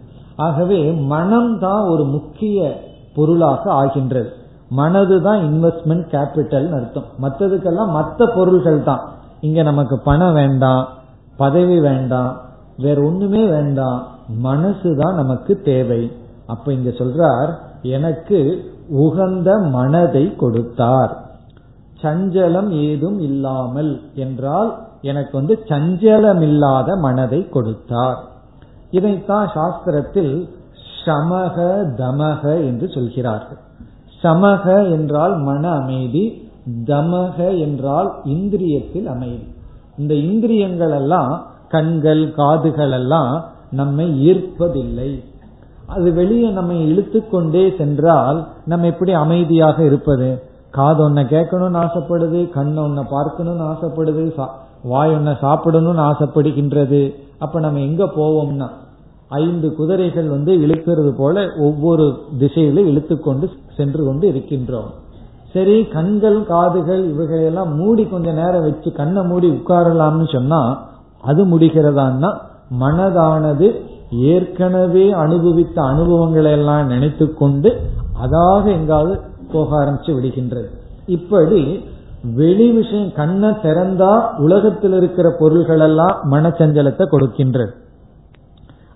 [0.46, 0.80] ஆகவே
[1.12, 2.58] மனம் தான் ஒரு முக்கிய
[3.14, 4.30] பொருளாக ஆகின்றது.
[4.68, 7.08] மனது தான் இன்வெஸ்ட்மெண்ட் கேபிட்டல் அர்த்தம்.
[7.22, 9.02] மற்றதுக்கெல்லாம் மற்ற பொருள்கள் தான்.
[9.40, 10.84] இங்க நமக்கு பணம் வேண்டாம்
[11.36, 12.32] பதவி வேண்டாம்
[12.76, 14.00] வேற ஒண்ணுமே வேண்டாம்.
[14.42, 16.02] மனசு தான் நமக்கு தேவை.
[16.46, 17.50] அப்ப இங்க சொல்றார்
[17.82, 18.38] எனக்கு
[19.04, 21.12] உகந்த மனதை கொடுத்தார்.
[22.02, 24.70] சஞ்சலம் ஏதும் இல்லாமல் என்றால்
[25.02, 28.18] எனக்கு வந்து சஞ்சலம் இல்லாத மனதை கொடுத்தார்.
[28.90, 30.48] இதைத்தான் சாஸ்திரத்தில்
[31.04, 31.56] சமக
[31.96, 33.60] தமக என்று சொல்கிறார்கள்.
[34.22, 36.50] சமக என்றால் மன அமைதி
[36.84, 39.46] தமக என்றால் இந்திரியத்தில் அமைதி.
[39.98, 45.24] இந்த இந்திரியங்கள் எல்லாம் கண்கள் காதுகள் எல்லாம் நம்மை ஈர்ப்பதில்லை.
[45.86, 50.42] அது வெளியே நம்மை இழுத்து கொண்டே சென்றால் நம்ம எப்படி அமைதியாக இருப்பது?
[50.70, 54.48] காது ஒன்ன கேட்கணும்னு ஆசைப்படுது கண் ஒன்ன பார்க்கணும்னு ஆசைப்படுது
[54.82, 57.02] வாய் ஒன்ன சாப்பிடணும்னு ஆசைப்படுகின்றது.
[57.38, 58.68] அப்ப நம்ம எங்க போவோம்னா
[59.28, 62.04] ஐந்து குதிரைகள் வந்து இழுக்கிறது போல ஒவ்வொரு
[62.40, 64.88] திசையில இழுத்து கொண்டு சென்று கொண்டு இருக்கின்றோம்.
[65.52, 70.60] சரி கண்கள் காதுகள் இவைகளெல்லாம் மூடி கொஞ்ச நேரம் வச்சு கண்ணை மூடி உட்காரலாம்னு சொன்னா
[71.20, 72.30] அது முடிகிறதான்னா
[72.80, 73.68] மனதானது
[74.10, 77.70] ஏற்கனவே அனுபவித்த அனுபவங்களை எல்லாம் நினைத்து கொண்டு
[78.24, 79.20] அதாக எங்காவது
[79.52, 80.68] போக ஆரம்பிச்சு விடுகின்றது.
[81.06, 81.60] இப்படி
[82.22, 87.70] வெளி விஷயம் கண்ணை திறந்தா உலகத்தில் இருக்கிற பொருள்கள் எல்லாம் மனச்சஞ்சலத்தை கொடுக்கின்றது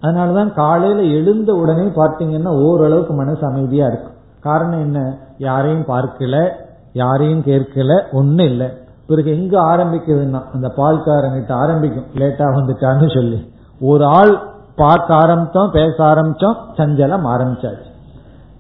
[0.03, 4.13] அதனாலதான் காலையில எழுந்த உடனே பார்த்தீங்கன்னா ஓரளவுக்கு மனசு அமைதியா இருக்கும்.
[4.41, 5.19] காரணம் என்ன?
[5.39, 6.49] யாரையும் பார்க்கல
[6.93, 8.67] யாரையும் கேட்கல ஒன்னும் இல்லை.
[9.07, 12.07] பிறகு எங்க ஆரம்பிக்குதுன்னா அந்த பால்காரங்கிட்ட ஆரம்பிக்கும்.
[12.15, 13.53] லேட்டா வந்துட்டான்னு சொல்லி.
[13.81, 14.43] ஒரு ஆள்
[14.77, 17.91] பார்க்க ஆரம்பிச்சோம் பேச ஆரம்பிச்சோம் சஞ்சலம் ஆரம்பிச்சாச்சு.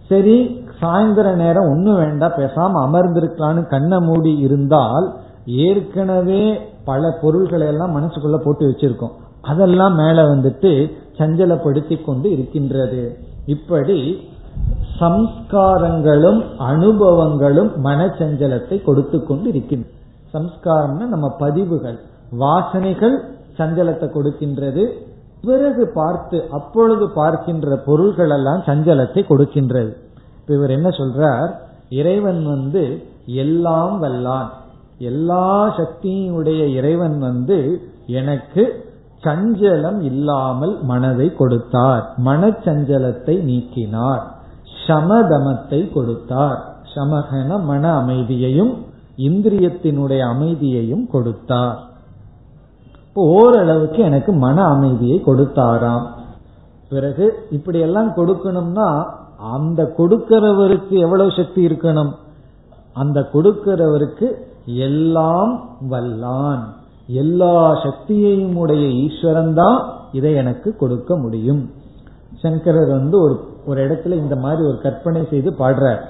[0.09, 5.06] சரி சாயந்தர நேரம் ஒன்னும் வேண்டாம் பேசாம அமர்ந்திருக்கலான்னு கண்ணை மூடி இருந்தால்
[5.46, 6.42] ஏற்கனவே
[6.84, 9.14] பல பொருள்களை எல்லாம் மனசுக்குள்ள போட்டு வச்சிருக்கோம்.
[9.40, 10.70] அதெல்லாம் மேல வந்துட்டு
[11.18, 13.02] சஞ்சலப்படுத்தி கொண்டு இருக்கின்றது.
[13.46, 13.98] இப்படி
[15.00, 16.40] சம்ஸ்காரங்களும்
[16.70, 19.90] அனுபவங்களும் மனச்சஞ்சலத்தை கொடுத்து கொண்டு இருக்கின்றன.
[20.34, 21.98] சம்ஸ்காரம்னா நம்ம பதிவுகள்
[22.38, 23.16] வாசனைகள்
[23.58, 24.84] சஞ்சலத்தை கொடுக்கின்றது.
[25.42, 29.92] பிறகு பார்த்து அப்பொழுது பார்க்கின்ற பொருள்கள் எல்லாம் சஞ்சலத்தை கொடுக்கின்றது.
[30.54, 31.50] இவர் என்ன சொல்றார்?
[31.88, 34.48] இறைவன் வந்து எல்லாம் வல்லான்.
[34.98, 38.90] எல்லா சக்தியுடைய இறைவன் வந்து எனக்கு
[39.24, 42.12] சஞ்சலம் இல்லாமல் மனதை கொடுத்தார்.
[42.24, 44.22] மனச்சஞ்சலத்தை நீக்கினார்.
[44.86, 46.76] சமதமத்தை கொடுத்தார்.
[46.94, 48.84] சமகன மன அமைதியையும்
[49.16, 51.78] இந்திரியத்தினுடைய அமைதியையும் கொடுத்தார்.
[53.14, 56.06] ஓரளவுக்கு எனக்கு மன அமைதியை கொடுத்தாராம்.
[56.88, 59.04] பிறகு இப்படி எல்லாம் கொடுக்கணும்னா
[59.42, 62.12] அந்த கொடுக்கிறவருக்கு எவ்வளவு சக்தி இருக்கணும்?
[62.92, 66.59] அந்த கொடுக்கிறவருக்கு எல்லாம் வல்லான்.
[67.07, 71.70] எல்லா சக்தியையும் உடைய ஈஸ்வரன் தான் இதை எனக்கு கொடுக்க முடியும்.
[72.42, 76.00] சங்கரர் வந்து ஒரு ஒரு இடத்துல இந்த மாதிரி ஒரு கற்பனை செய்து பாடுறார்.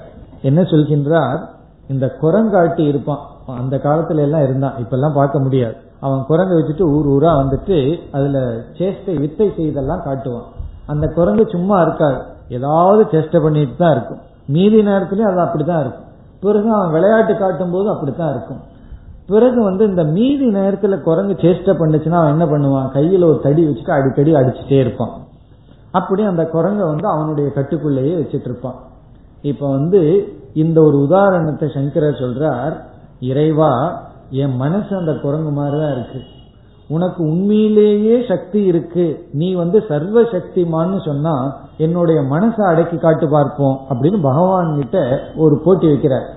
[0.41, 1.45] என்ன சொல்கின்றார்?
[1.87, 3.19] இந்த குரங்காட்டி இருப்பான்.
[3.45, 4.77] அந்த காலத்துல எல்லாம் இருந்தான்.
[4.77, 5.75] இப்ப எல்லாம் பார்க்க முடியாது.
[5.99, 8.39] அவன் குரங்கை வச்சுட்டு ஊர் ஊரா வந்துட்டு அதுல
[8.77, 10.47] சேஷ்டை வித்தை செய்தெல்லாம் காட்டுவான்.
[10.85, 12.31] அந்த குரங்கு சும்மா இருக்காது.
[12.49, 14.19] ஏதாவது சேஷ்டை பண்ணிட்டு தான் இருக்கும்.
[14.47, 16.05] மீதி நேரத்திலயும் அது அப்படித்தான் இருக்கும்.
[16.39, 18.59] பிறகு அவன் விளையாட்டு காட்டும் போது அப்படித்தான் இருக்கும்.
[19.27, 22.97] பிறகு வந்து இந்த மீதி நேரத்துல குரங்கு சேஷ்டை பண்ணுச்சுன்னா அவன் என்ன பண்ணுவான்?
[22.97, 25.21] கையில ஒரு தடி வச்சுட்டு அடிக்கடி அடிச்சுட்டே இருப்பான்.
[25.91, 28.75] அப்படி அந்த குரங்கை வந்து அவனுடைய கட்டுக்குள்ளேயே வச்சிட்டு இருப்பான்.
[29.41, 32.73] இப்ப வந்து இந்த ஒரு உதாரணத்தை சங்கரர் சொல்றார்
[33.19, 36.21] இறைவா என் மனசு அந்த குரங்கு மாதிரிதான் இருக்கு.
[36.87, 39.27] உனக்கு உண்மையிலேயே சக்தி இருக்கு.
[39.31, 45.87] நீ வந்து சர்வ சக்திமான்னு சொன்னா என்னுடைய மனசை அடக்கி காட்டு பார்ப்போம் அப்படின்னு பகவான் கிட்ட ஒரு போட்டி
[45.87, 46.27] வைக்கிறார்.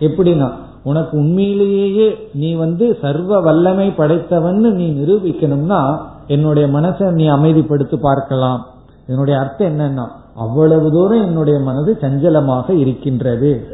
[0.00, 0.50] எப்படின்னா
[0.82, 8.66] உனக்கு உண்மையிலேயே நீ வந்து சர்வ வல்லமை படைத்தவன்னு நீ நிரூபிக்கணும்னா என்னுடைய மனசை நீ அமைதிப்படுத்தி பார்க்கலாம்.
[9.06, 13.66] என்னுடைய அர்த்தம் என்னன்னா அவ்வளவு தூரம் என்னுடைய மனது சஞ்சலமாக இருக்கின்றது.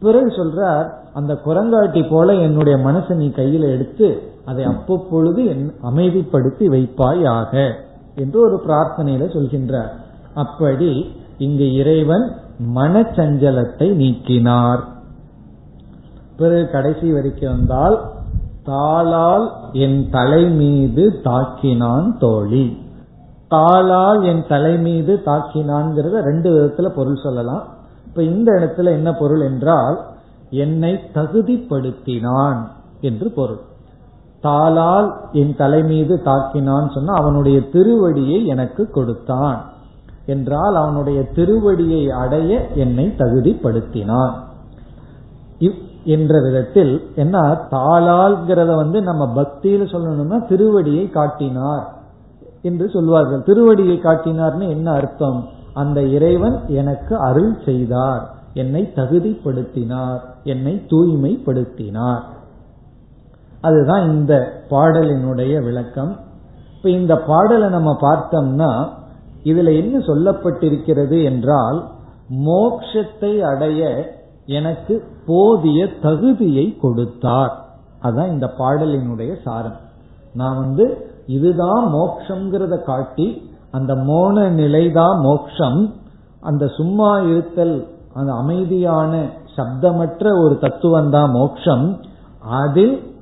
[0.00, 7.70] பிறகு சொல்றார் அந்த குரங்காட்டி போல என்னுடைய மனசை நீ கையில எடுத்து அதை அப்பப்பொழுது அமைதிப்படுத்தி வைப்பாயாக
[8.16, 9.90] என்று ஒரு பிரார்த்தனையில சொல்கின்றார்.
[10.38, 10.90] அப்படி
[11.38, 12.26] இங்கு இறைவன்
[12.74, 14.82] மனச்சஞ்சலத்தை நீக்கினார்.
[16.36, 17.96] பிறகு கடைசி வரைக்கும் வந்தால்
[18.64, 19.46] தாளால்
[19.84, 22.66] என் தலை மீது தாக்கினான் தோழி.
[23.48, 27.64] தாளால் என் தலை மீது தாக்கினான்ங்கிறத ரெண்டு விதத்துல பொருள் சொல்லலாம்.
[28.06, 29.96] இப்ப இந்த இடத்துல என்ன பொருள் என்றால்
[30.64, 32.60] என்னை தகுதிப்படுத்தினான்
[33.00, 33.62] என்று பொருள்.
[34.40, 39.58] தாளால் என் தலை மீது தாக்கினான் சொன்னா அவனுடைய திருவடியை எனக்கு கொடுத்தான்.
[40.28, 44.34] என்றால் அவனுடைய திருவடியை அடைய என்னை தகுதிப்படுத்தினான்.
[46.04, 47.38] என்ற விதத்தில் என்ன
[47.70, 51.84] தாளால்கிறத வந்து நம்ம பக்தியில் சொல்லணும்னா திருவடியை காட்டினார்
[52.62, 53.42] என்று சொல்வார்கள்.
[53.46, 55.40] திருவடியை காட்டினார்னு என்ன அர்த்தம்?
[55.74, 58.22] அந்த இறைவன் எனக்கு அருள் செய்தார்
[58.54, 62.24] என்னை தகுதிப்படுத்தினார் என்னை தூய்மைப்படுத்தினார்.
[63.60, 64.32] அதுதான் இந்த
[64.70, 66.12] பாடலினுடைய விளக்கம்.
[66.76, 68.70] இப்ப இந்த பாடலை நம்ம பார்த்தோம்னா
[69.44, 71.88] இதுல என்ன சொல்லப்பட்டிருக்கிறது என்றால்
[72.44, 74.12] மோக்ஷத்தை அடைய
[74.46, 77.54] எனக்கு போதிய தகுதியை கொடுத்தார்.
[78.02, 79.76] அதான் இந்த பாடலினுடைய சாரம்.
[80.34, 85.94] நான் வந்து இதுதான் மோக்ஷங்கிறத காட்டி அந்த மோன நிலைதான் மோக்ஷம்
[86.40, 92.00] அந்த சும்மா இருத்தல் அந்த அமைதியான சப்தமற்ற ஒரு தத்துவம் தான் மோக்ஷம்
[92.40, 93.16] அதில்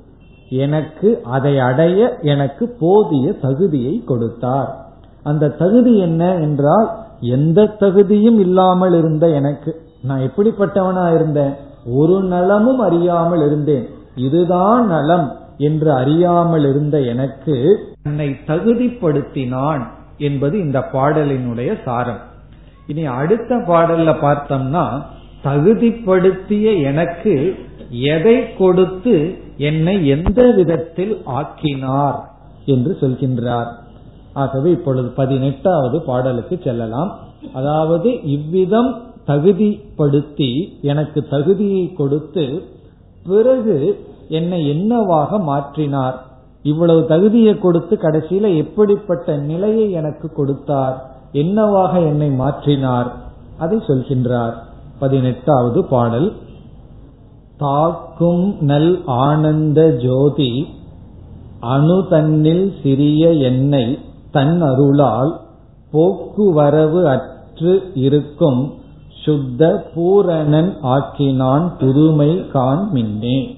[0.49, 4.86] எனக்கு அதை அடைய எனக்கு போதிய தகுதியை கொடுத்தார்.
[5.27, 6.89] அந்த தகுதி என்ன என்றால்
[7.35, 9.71] எந்த தகுதியும் இல்லாமல் இருந்த எனக்கு.
[10.01, 11.53] நான் எப்படிப்பட்டவனா இருந்தேன்?
[11.99, 13.85] ஒரு நலமும் அறியாமல் இருந்தேன்.
[14.15, 17.55] இதுதான் நலம் என்று அறியாமல் இருந்த எனக்கு
[18.03, 19.83] என்னை தகுதிப்படுத்தினான்
[20.17, 22.21] என்பது இந்த பாடலினுடைய சாரம்.
[22.87, 24.85] இனி அடுத்த பாடல்ல பார்த்தோம்னா
[25.43, 27.33] தகுதிப்படுத்திய எனக்கு
[27.89, 29.15] எதை கொடுத்து
[29.57, 32.17] என்னை எந்த விதத்தில் ஆக்கினார்
[32.65, 33.69] என்று சொல்கின்றார்.
[34.37, 37.11] ஆகவே இப்பொழுது பதினெட்டாவது பாடலுக்கு செல்லலாம்.
[37.53, 38.91] அதாவது இவ்விதம்
[39.27, 42.45] தகுதிப்படுத்தி எனக்கு தகுதியை கொடுத்து
[43.27, 43.77] பிறகு
[44.29, 46.17] என்னை என்னவாக மாற்றினார்?
[46.63, 50.97] இவ்வளவு தகுதியை கொடுத்து கடைசியில எப்படிப்பட்ட நிலையை எனக்கு கொடுத்தார்?
[51.31, 53.09] என்னவாக என்னை மாற்றினார்?
[53.57, 54.55] அதை சொல்கின்றார்.
[54.99, 56.29] பதினெட்டாவது பாடல்.
[57.57, 60.51] தாக்கும் நல் ஆனந்த ஜோதி
[61.59, 63.93] அணு தன்னில் சிறிய எண்ணெய்
[64.31, 65.39] தன் அருளால்
[65.91, 68.73] போக்குவரவு அற்று இருக்கும்
[69.23, 73.57] சுத்த பூரணன் ஆக்கினான் புதுமை கான் மின்னே.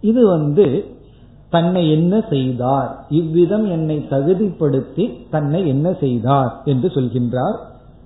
[0.00, 0.84] இது வந்து
[1.50, 3.04] தன்னை என்ன செய்தார்?
[3.08, 7.56] இவ்விதம் என்னை தகுதிப்படுத்தி தன்னை என்ன செய்தார் என்று சொல்கின்றார்.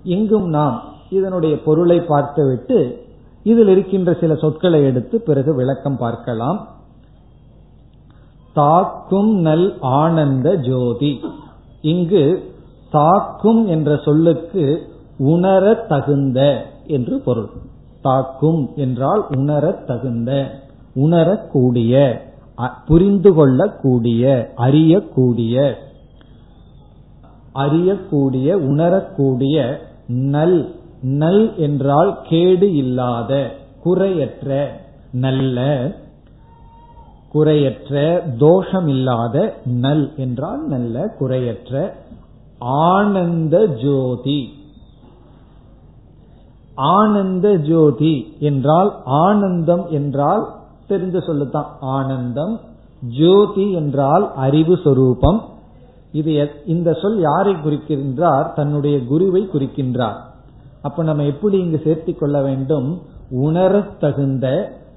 [0.02, 3.04] இங்கும் நாம் இதனுடைய பொருளை பார்த்துவிட்டு
[3.42, 6.68] இதில் இருக்கின்ற சில சொற்களை எடுத்து பிறகு விளக்கம் பார்க்கலாம்.
[8.54, 11.20] தாக்கும் நல் ஆனந்த ஜோதி.
[11.86, 12.22] இங்கு
[12.90, 14.64] தாக்கும் என்ற சொல்லுக்கு
[15.26, 16.40] உணர தகுந்த
[16.86, 17.50] என்று பொருள்.
[18.02, 20.30] தாக்கும் என்றால் உணரத்தகுந்த தகுந்த
[20.96, 21.94] உணரக்கூடிய
[22.86, 24.24] புரிந்து கொள்ளக்கூடிய
[24.56, 25.54] அறியக்கூடிய
[27.54, 29.56] அறியக்கூடிய உணரக்கூடிய
[30.34, 30.58] நல்
[31.14, 33.32] நல் என்றால் கேடு இல்லாத
[33.80, 34.50] குறையற்ற
[35.20, 35.58] நல்ல
[37.36, 37.94] குறையற்ற
[38.38, 39.36] தோஷம் இல்லாத
[39.84, 41.94] நல் என்றால் நல்ல குறையற்ற
[42.58, 44.40] ஆனந்த ஜோதி.
[46.74, 50.44] ஆனந்த ஜோதி என்றால் ஆனந்தம் என்றால்
[50.88, 51.70] தெரிஞ்ச சொல்லுதான்.
[51.80, 52.54] ஆனந்தம்
[53.18, 55.40] ஜோதி என்றால் அறிவு சொரூபம்.
[56.12, 56.32] இது
[56.66, 58.46] இந்த சொல் யாரை குறிக்கின்றார்?
[58.52, 60.20] தன்னுடைய குருவை குறிக்கின்றார்.
[60.82, 62.88] அப்ப நம்ம எப்படி இங்கு சேர்த்திக் கொள்ள வேண்டும்?
[63.30, 64.46] உணரத்தகுந்த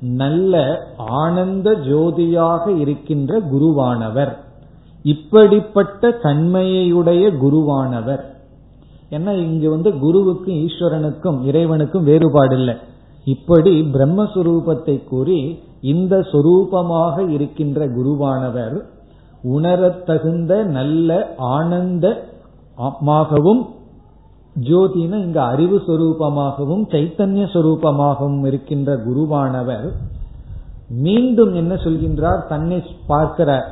[0.01, 4.35] நல்ல ஆனந்த ஜோதியாக இருக்கின்ற குருவானவர்.
[5.03, 8.23] இப்படிப்பட்ட தன்மையுடைய குருவானவர்.
[9.11, 12.75] ஏன்னா இங்கு வந்து குருவுக்கும் ஈஸ்வரனுக்கும் இறைவனுக்கும் வேறுபாடு இல்லை
[13.25, 18.81] இப்படி பிரம்மஸ்வரூபத்தை கூறி இந்த சொரூபமாக இருக்கின்ற குருவானவர்
[19.43, 23.65] உணரத்தகுந்த நல்ல ஆனந்தமாகவும்
[24.67, 29.87] ஜோதினா இங்க அறிவு சொரூபமாகவும் சைத்தன்ய சொரூபமாகவும் இருக்கின்ற குருவானவர்
[30.87, 32.47] மீண்டும் என்ன சொல்கின்றார்?
[32.47, 33.67] தன்னை பார்க்கிறார்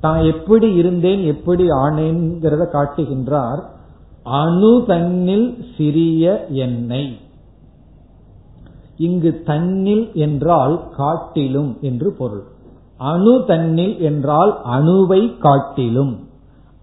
[0.00, 3.60] தான் எப்படி இருந்தேன் எப்படி ஆனேன்கிறத காட்டுகின்றார்.
[4.22, 7.12] அணு தன்னில் சிறிய எண்ணெய்
[8.96, 12.44] இங்கு தன்னில் என்றால் காட்டிலும் என்று பொருள்.
[12.96, 16.14] அணு தன்னில் என்றால் அணுவை காட்டிலும்.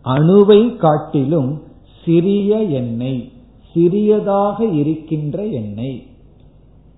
[0.05, 1.61] அணுவை காட்டிலும்
[2.05, 3.21] சிறிய எண்ணெய்
[3.73, 6.03] சிறியதாக இருக்கின்ற எண்ணெய்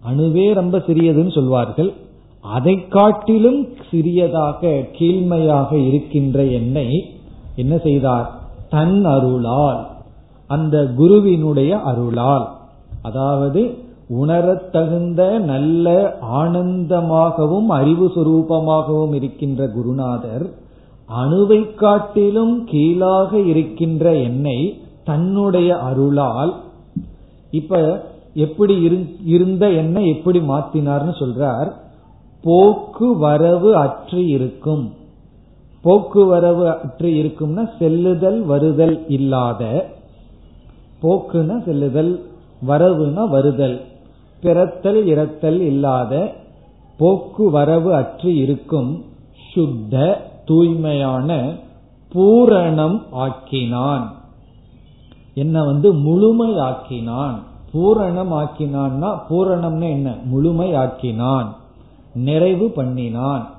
[0.03, 1.93] அணுவே ரொம்ப சிறியதுன்னு சொல்வார்கள்.
[2.41, 6.97] அதை காட்டிலும் சிறியதாக கீழ்மையாக இருக்கின்ற எண்ணெய்
[7.55, 8.27] என்ன செய்தார்?
[8.69, 9.87] தன் அருளால்
[10.47, 12.47] அந்த குருவினுடைய அருளால்.
[13.01, 13.77] அதாவது
[14.21, 20.45] உணரத்தகுந்த நல்ல ஆனந்தமாகவும் அறிவு சுரூபமாகவும் இருக்கின்ற குருநாதர்
[21.09, 26.53] அணுவை காட்டிலும் கீழாக இருக்கின்ற என்னை தன்னுடைய அருளால்
[27.55, 27.79] இப்ப
[28.33, 28.75] எப்படி
[29.25, 31.71] இருந்த என்ன எப்படி மாத்தினார்னு சொல்றார்.
[32.43, 34.93] போக்கு வரவு அற்று இருக்கும்.
[35.83, 39.85] போக்குவரவு அற்று இருக்கும்னா செல்லுதல் வருதல் இல்லாத.
[41.01, 42.13] போக்குன செல்லுதல்
[42.61, 43.81] வரவுனா வருதல்.
[44.41, 46.33] பிறத்தல் இறத்தல் இல்லாத.
[46.99, 48.91] போக்குவரவு அற்று இருக்கும்.
[49.53, 51.53] சுத்த தூய்மையான
[52.13, 54.05] பூரணம் ஆக்கினான்.
[55.35, 57.35] என்ன வந்து முழுமையாக்கினான்.
[57.73, 60.15] பூரணம் ஆக்கினான்னா பூரணம்னு என்ன?
[60.33, 61.45] முழுமையாக்கினான்.
[62.13, 63.49] நிறைவு பண்ணினான்.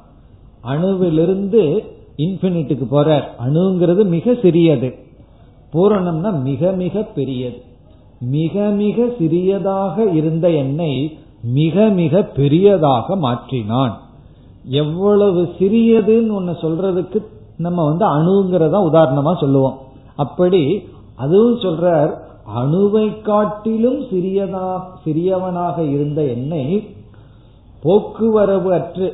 [0.65, 1.85] அணுவிலிருந்து
[2.17, 4.95] இன்பினிட்டுக்கு போற அணுங்கிறது மிக சிறியது.
[5.73, 7.63] பூரணம்னா மிக மிக பெரியது.
[8.21, 13.93] மிக மிக சிறியதாக இருந்த என்னை மிக மிக பெரியதாக மாற்றினான்.
[14.65, 19.79] எவ்வளவு சிறியதுன்னு ஒன்னு சொல்றதுக்கு நம்ம வந்து அணுங்கிறதா உதாரணமா சொல்லுவோம்.
[20.17, 22.13] அப்படி அதுவும் சொல்றார்
[22.57, 24.67] அணுவை காட்டிலும் சிறியதா
[25.05, 26.65] சிறியவனாக இருந்த என்னை
[27.83, 29.07] போக்குவரவு அற்று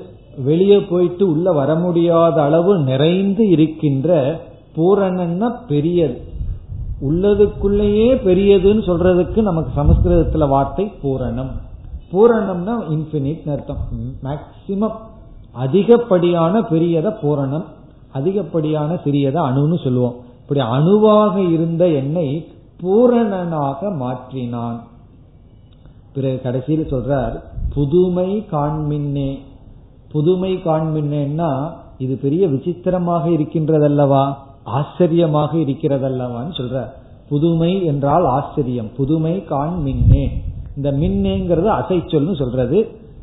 [0.45, 4.11] வெளியே போயிட்டு உள்ள வர முடியாத அளவு நிறைந்து இருக்கின்ற
[4.77, 6.19] பூரணன்னா பெரியது.
[7.09, 11.51] உள்ளதுக்குள்ளேயே பெரியதுன்னு சொல்றதுக்கு நமக்கு சமஸ்கிருதத்துல வார்த்தை பூரணம்.
[12.13, 13.83] பூரணம்னா இன்பினிட் அர்த்தம்.
[14.25, 14.97] மேக்சிமம்
[15.53, 17.65] அதிகப்படியான பெரியத பூரணம்
[18.13, 20.17] அதிகப்படியான சிறியத அணுன்னு சொல்லுவோம்.
[20.43, 22.29] இப்படி அணுவாக இருந்த என்னை
[22.83, 24.79] பூரணனாக மாற்றினான்.
[26.15, 27.35] பிறகு கடைசியில் சொல்றார்
[27.75, 29.31] புதுமை காண்மின்னே.
[30.13, 31.51] புதுமை காண்மின்னேன்னா
[31.99, 34.25] இது பெரிய விசித்திரமாக இருக்கின்றதல்லவா?
[34.65, 36.83] ஆச்சரியமாக இருக்கிறதல்லவான்னு சொல்ற
[37.29, 38.91] புதுமை என்றால் ஆச்சரியம்.
[38.97, 40.25] புதுமை காண் மின்னே
[40.77, 42.79] இந்த மின்னேங்கிறது அசைச்சொல்னு சொல்றது.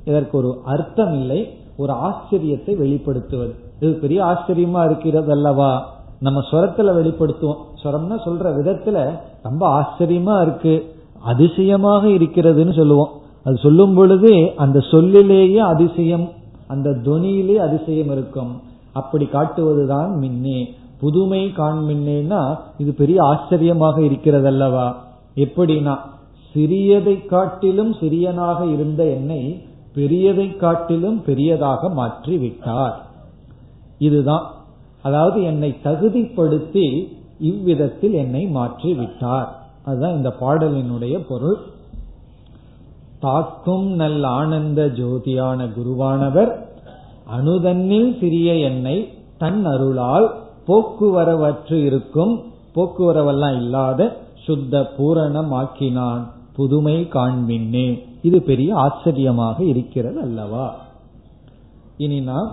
[0.06, 1.40] இதற்கு ஒரு அர்த்தம் இல்லை
[1.78, 3.54] ஒரு ஆச்சரியத்தை வெளிப்படுத்துவது.
[3.82, 5.72] இது பெரிய ஆச்சரியமா இருக்கிறது அல்லவா
[6.20, 7.62] நம்ம ஸ்வரத்துல வெளிப்படுத்துவோம்.
[7.84, 10.96] ஸ்வரம்னா சொல்ற விதத்துல ரொம்ப ஆச்சரியமா இருக்கு.
[11.22, 13.10] அதிசயமாக இருக்கிறதுன்னு சொல்லுவோம்.
[13.44, 16.30] அது சொல்லும் பொழுது அந்த சொல்லிலேயே அதிசயம்
[16.68, 18.62] அந்த துனியிலே அதிசயம் இருக்கும்.
[18.94, 20.78] அப்படி காட்டுவதுதான் மின்னே.
[21.00, 25.06] புதுமை காண்மின்னேன்னா இது பெரிய ஆச்சரியமாக இருக்கிறது அல்லவா
[25.36, 25.98] எப்படின்னா
[26.56, 29.64] சிறியதை காட்டிலும் சிறியனாக இருந்த என்னை
[29.96, 33.06] பெரியதை காட்டிலும் பெரியதாக மாற்றி விட்டார்
[33.98, 34.46] இதுதான்
[35.02, 36.86] அதாவது என்னை தகுதிப்படுத்தி
[37.39, 39.50] இவ்விதத்தில் என்னை மாற்றி விட்டார்
[39.86, 41.60] அதுதான் இந்த பாடலினுடைய பொருள்.
[43.20, 46.52] தாக்கும் நல் ஆனந்த ஜோதியான குருவானவர்
[47.38, 48.97] அணுதன்னில் சிறிய என்னை
[49.38, 50.28] தன் அருளால்
[50.68, 52.34] போக்குவரவற்று இருக்கும்
[52.76, 54.02] போக்குவரவெல்லாம் இல்லாத
[54.45, 56.24] சுத்த பூரணம் ஆக்கினான்
[56.54, 57.88] புதுமை காண்பின்னே.
[58.22, 60.76] இது பெரிய ஆச்சரியமாக இருக்கிறது அல்லவா?
[61.97, 62.50] இனி நாம்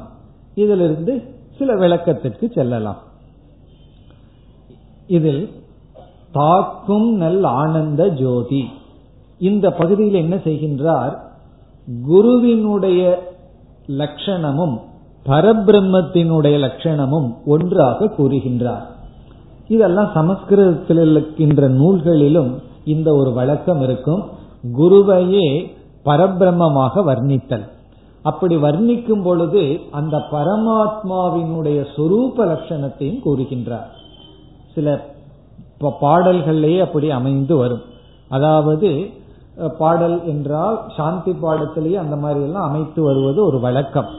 [0.55, 1.15] இதிலிருந்து
[1.59, 2.97] சில விளக்கத்திற்கு செல்லலாம்.
[5.07, 5.51] இதில்
[6.33, 8.65] தாக்கும் நல் ஆனந்த ஜோதி.
[9.39, 11.17] இந்த பகுதியில் என்ன செய்கின்றார்?
[12.07, 13.33] குருவினுடைய
[13.89, 14.81] லட்சணமும்
[15.27, 18.83] பரபிரம்மத்தினுடைய லட்சணமும் ஒன்றாக கூறுகின்றார்.
[19.69, 24.25] இதெல்லாம் சமஸ்கிருதத்தில் இருக்கின்ற நூல்களிலும் இந்த ஒரு வழக்கம் இருக்கும்.
[24.79, 25.73] குருவையே
[26.05, 27.75] பரபிரம்மமாக வர்ணித்தல்.
[28.31, 29.63] அப்படி வர்ணிக்கும் பொழுது
[29.99, 33.91] அந்த பரமாத்மாவினுடைய சொரூப லட்சணத்தையும் கூறுகின்றார்.
[34.75, 34.97] சில
[36.03, 37.85] பாடல்கள்லேயே அப்படி அமைந்து வரும்.
[38.37, 38.91] அதாவது
[39.79, 44.11] பாடல் என்றால் சாந்தி பாடத்திலேயே அந்த மாதிரி எல்லாம் அமைத்து வருவது ஒரு வழக்கம்.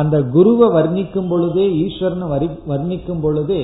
[0.00, 2.26] அந்த குருவை வர்ணிக்கும் பொழுதே ஈஸ்வரனை
[2.72, 3.62] வர்ணிக்கும் பொழுதே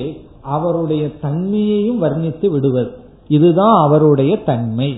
[0.55, 2.91] அவருடைய தன்மையையும் வர்ணித்து விடுவது.
[3.37, 4.91] இதுதான் அவருடைய தன்மை.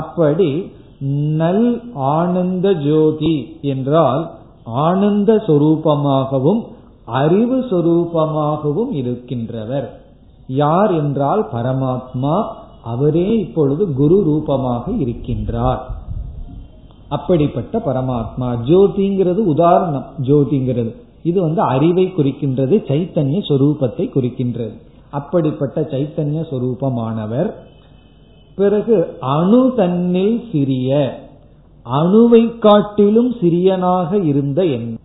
[0.00, 0.48] அப்படி
[1.10, 4.30] நல் ஆனந்த ஜோதி என்றால்
[4.64, 6.62] ஆனந்த சொரூபமாகவும்
[7.04, 10.00] அறிவு சொரூபமாகவும் இருக்கின்றவர்.
[10.46, 12.44] யார் என்றால் பரமாத்மா
[12.82, 15.78] அவரே இப்பொழுது குரு ரூபமாக இருக்கின்றார்.
[17.08, 20.94] அப்படிப்பட்ட பரமாத்மா ஜோதிங்கிறது உதாரணம் ஜோதிங்கிறது.
[21.22, 24.74] இது வந்து அறிவை குறிக்கின்றது சைத்தன்ய சொரூபத்தை குறிக்கின்றது.
[25.10, 27.54] அப்படிப்பட்ட சைத்தன்ய சொரூபமானவர்
[28.56, 30.90] பிறகு அணு தன்னில் சிறிய
[31.86, 34.98] அணுவை காட்டிலும் சிறியனாக இருந்த என்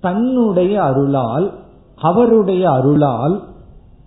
[0.00, 1.46] தன்னுடைய அருளால்
[1.98, 3.36] அவருடைய அருளால்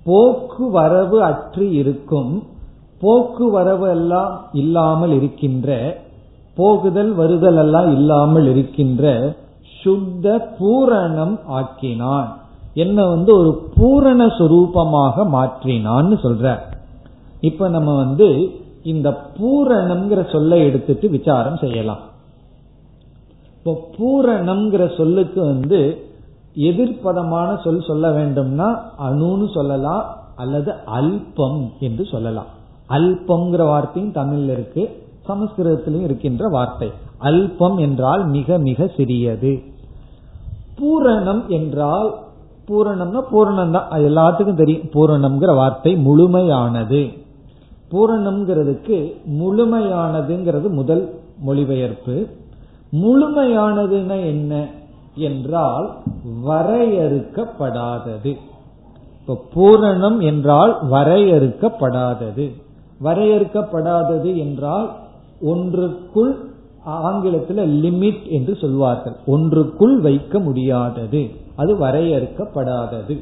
[0.05, 2.43] போக்குவரவு அற்று இருக்கும்
[3.01, 5.69] போக்குவரவு எல்லாம் இல்லாமல் இருக்கின்ற
[6.55, 9.35] போகுதல் வருதல் எல்லாம் இல்லாமல் இருக்கின்ற
[9.81, 12.29] சுத்த பூரணம் ஆக்கினான்.
[12.73, 16.55] என்ன வந்து ஒரு பூரண சுரூபமாக மாற்றினான்னு சொல்ற.
[17.41, 18.27] இப்ப நம்ம வந்து
[18.91, 22.01] இந்த பூரணம்ங்கிற சொல்லை எடுத்துட்டு விசாரம் செய்யலாம்.
[23.57, 25.79] இப்போ பூரணம்ங்கிற சொல்லுக்கு வந்து
[26.69, 28.67] எதிர்ப்பதமான சொல் சொல்ல வேண்டும்னா
[29.07, 30.03] அணுன்னு சொல்லலாம்
[30.35, 32.49] அல்லது அல்பம் என்று சொல்லலாம்.
[32.97, 34.83] அல்பம்ங்கிற வார்த்தையும் தமிழ்ல இருக்கு
[35.27, 36.89] சமஸ்கிருதத்திலும் இருக்கின்ற வார்த்தை.
[37.29, 39.53] அல்பம் என்றால் மிக மிக சிறியது.
[40.79, 42.09] பூரணம் என்றால்
[42.67, 44.87] பூரணம்னா பூரணம் தான் அது எல்லாத்துக்கும் தெரியும்.
[44.93, 47.01] பூரணம்ங்கிற வார்த்தை முழுமையானது.
[47.93, 52.27] பூரணம்ங்கிறதுக்கு முழுமையானதுங்கிறது முதல் மொழிபெயர்ப்பு.
[52.91, 54.67] முழுமையானதுன்னா என்ன
[55.15, 55.97] என்றால்
[56.47, 58.37] வரையறுக்கப்படாதது.
[59.19, 62.51] இப்ப பூரணம் என்றால் வரையறுக்கப்படாதது.
[63.03, 64.95] வரையறுக்கப்படாதது என்றால்
[65.41, 66.51] ஒன்றுக்குள்
[66.83, 69.15] ஆங்கிலத்தில் லிமிட் என்று சொல்வார்கள்.
[69.25, 71.29] ஒன்றுக்குள் வைக்க முடியாதது.
[71.55, 73.21] அது வரையறுக்கப்படாதது.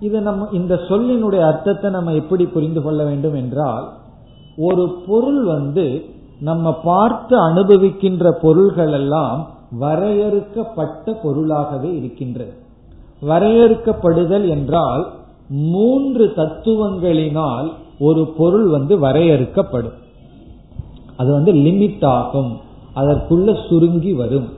[0.00, 3.86] இது நம்ம இந்த சொல்லினுடைய அர்த்தத்தை நம்ம எப்படி புரிந்து கொள்ள வேண்டும் என்றால்
[4.56, 6.04] ஒரு பொருள் வந்து
[6.40, 9.40] நம்ம பார்த்து அனுபவிக்கின்ற பொருள்கள் எல்லாம்
[9.78, 12.52] வரையறுக்கப்பட்ட பொருளாகவே இருக்கின்றது.
[13.22, 15.02] வரையறுக்கப்படுதல் என்றால்
[15.48, 19.98] மூன்று தத்துவங்களினால் ஒரு பொருள் வந்து வரையறுக்கப்படும்.
[21.16, 22.52] அது வந்து லிமிட் ஆகும்
[22.94, 24.48] அதற்குள்ள சுருங்கி வரும்.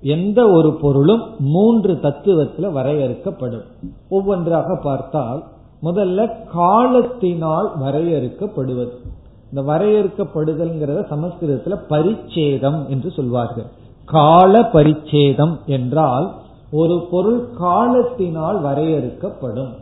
[0.00, 3.64] எந்த ஒரு பொருளும் மூன்று தத்துவத்துல வரையறுக்கப்படும்.
[4.08, 5.44] ஒவ்வொன்றாக பார்த்தால்
[5.82, 8.90] முதல்ல காலத்தினால் வரையறுக்கப்படுவது.
[9.52, 13.64] இந்த வரையறுக்கப்படுதல்ங்கிறத சமஸ்கிருதத்துல பரிச்சேதம் என்று சொல்வார்கள்.
[14.04, 16.34] கால பரிச்சேதம் என்றால்
[16.70, 19.72] ஒரு பொருள் காலத்தினால் வரையறுக்கப்படும்.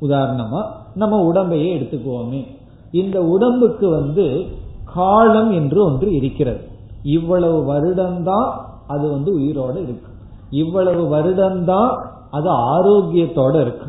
[0.00, 0.62] உதாரணமா
[0.94, 2.46] நம்ம உடம்பையே எடுத்துக்குவோமே.
[2.90, 4.46] இந்த உடம்புக்கு வந்து
[4.84, 6.68] காலம் என்று ஒன்று இருக்கிறது.
[7.02, 8.50] இவ்வளவு வருடம்தான்
[8.86, 10.12] அது வந்து உயிரோட இருக்கு.
[10.50, 11.98] இவ்வளவு வருடம்தான்
[12.30, 13.86] அது ஆரோக்கியத்தோட இருக்கு.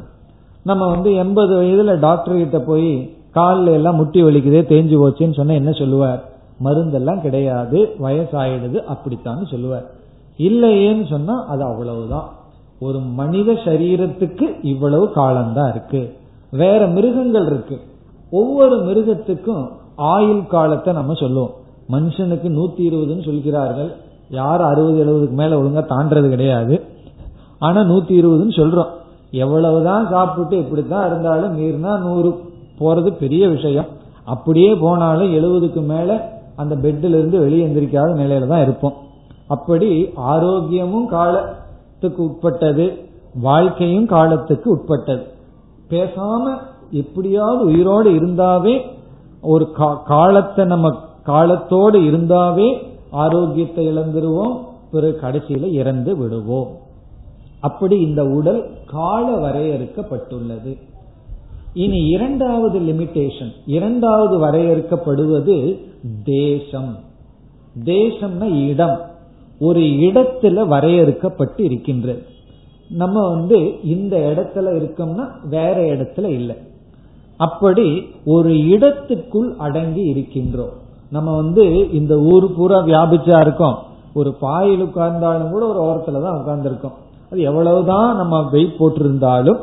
[0.64, 5.72] நம்ம வந்து எண்பது வயதுல டாக்டர் கிட்ட போய் காலில் எல்லாம் முட்டி வலிக்குதே தேஞ்சு போச்சுன்னு சொன்னா என்ன
[5.72, 6.30] சொல்லுவார்?
[6.64, 9.86] மருந்தெல்லாம் கிடையாது வயசாயிடுது அப்படித்தான் சொல்லுவார்.
[10.38, 12.30] இல்லையேன்னு சொன்னா அது அவ்வளவுதான்
[12.80, 16.18] ஒரு மனித சரீரத்துக்கு இவ்வளவு காலம்தான் இருக்கு.
[16.52, 17.80] வேற மிருகங்கள் இருக்கு.
[18.32, 21.54] ஒவ்வொரு மிருகத்துக்கும் ஆயுள் காலத்தை நம்ம சொல்லுவோம்.
[21.92, 23.96] மனுஷனுக்கு நூத்தி இருபதுன்னு சொல்கிறார்கள்.
[24.30, 26.82] யார் அறுபது எழுபதுக்கு மேல ஒழுங்கா தாண்டது கிடையாது.
[27.60, 28.88] ஆனா நூத்தி இருபதுன்னு சொல்றோம்.
[29.32, 32.40] எவ்வளவுதான் சாப்பிட்டு இப்படித்தான் இருந்தாலும் மீறினா நூறு.
[32.80, 33.86] போறது பெரிய விஷயம்.
[34.24, 38.94] அப்படியே போனாலும் எழுபதுக்கு மேல அந்த பெட்ல இருந்து வெளியே எந்திரிக்காத நிலையில தான் இருப்போம்.
[39.48, 43.10] அப்படி ஆரோக்கியமும் காலத்துக்கு உட்பட்டது.
[43.42, 45.24] வாழ்க்கையும் காலத்துக்கு உட்பட்டது.
[45.90, 46.58] பேசாம
[46.92, 48.82] எப்படியாவது உயிரோடு இருந்தாவே
[49.42, 49.72] ஒரு
[50.06, 56.78] காலத்தை நம்ம காலத்தோடு இருந்தாவே ஆரோக்கியத்தை இழந்துருவோம் பிறகு கடைசியில இறந்து விடுவோம்.
[57.60, 60.78] அப்படி இந்த உடல் கால வரையறுக்கப்பட்டுள்ளது.
[61.74, 65.80] இனி இரண்டாவது லிமிடேஷன் இரண்டாவது வரையறுக்கப்படுவது
[66.24, 66.96] தேசம்.
[67.84, 69.00] தேசம்னா இடம்.
[69.60, 72.24] ஒரு இடத்துல வரையறுக்கப்பட்டு இருக்கின்றது
[72.90, 76.56] நம்ம வந்து இந்த இடத்துல இருக்கோம்னா வேற இடத்துல இல்லை.
[77.38, 80.84] அப்படி ஒரு இடத்துக்குள் அடங்கி இருக்கின்றோம்.
[81.10, 83.78] நம்ம வந்து இந்த ஊர் பூரா வியாபிச்சா இருக்கோம்.
[84.14, 86.94] ஒரு பாயில் உட்கார்ந்தாலும் கூட ஒரு ஓரத்துல தான் உட்கார்ந்துருக்கோம்.
[87.32, 89.60] அது எவ்வளவுதான் நம்ம வெயிட் போட்டிருந்தாலும்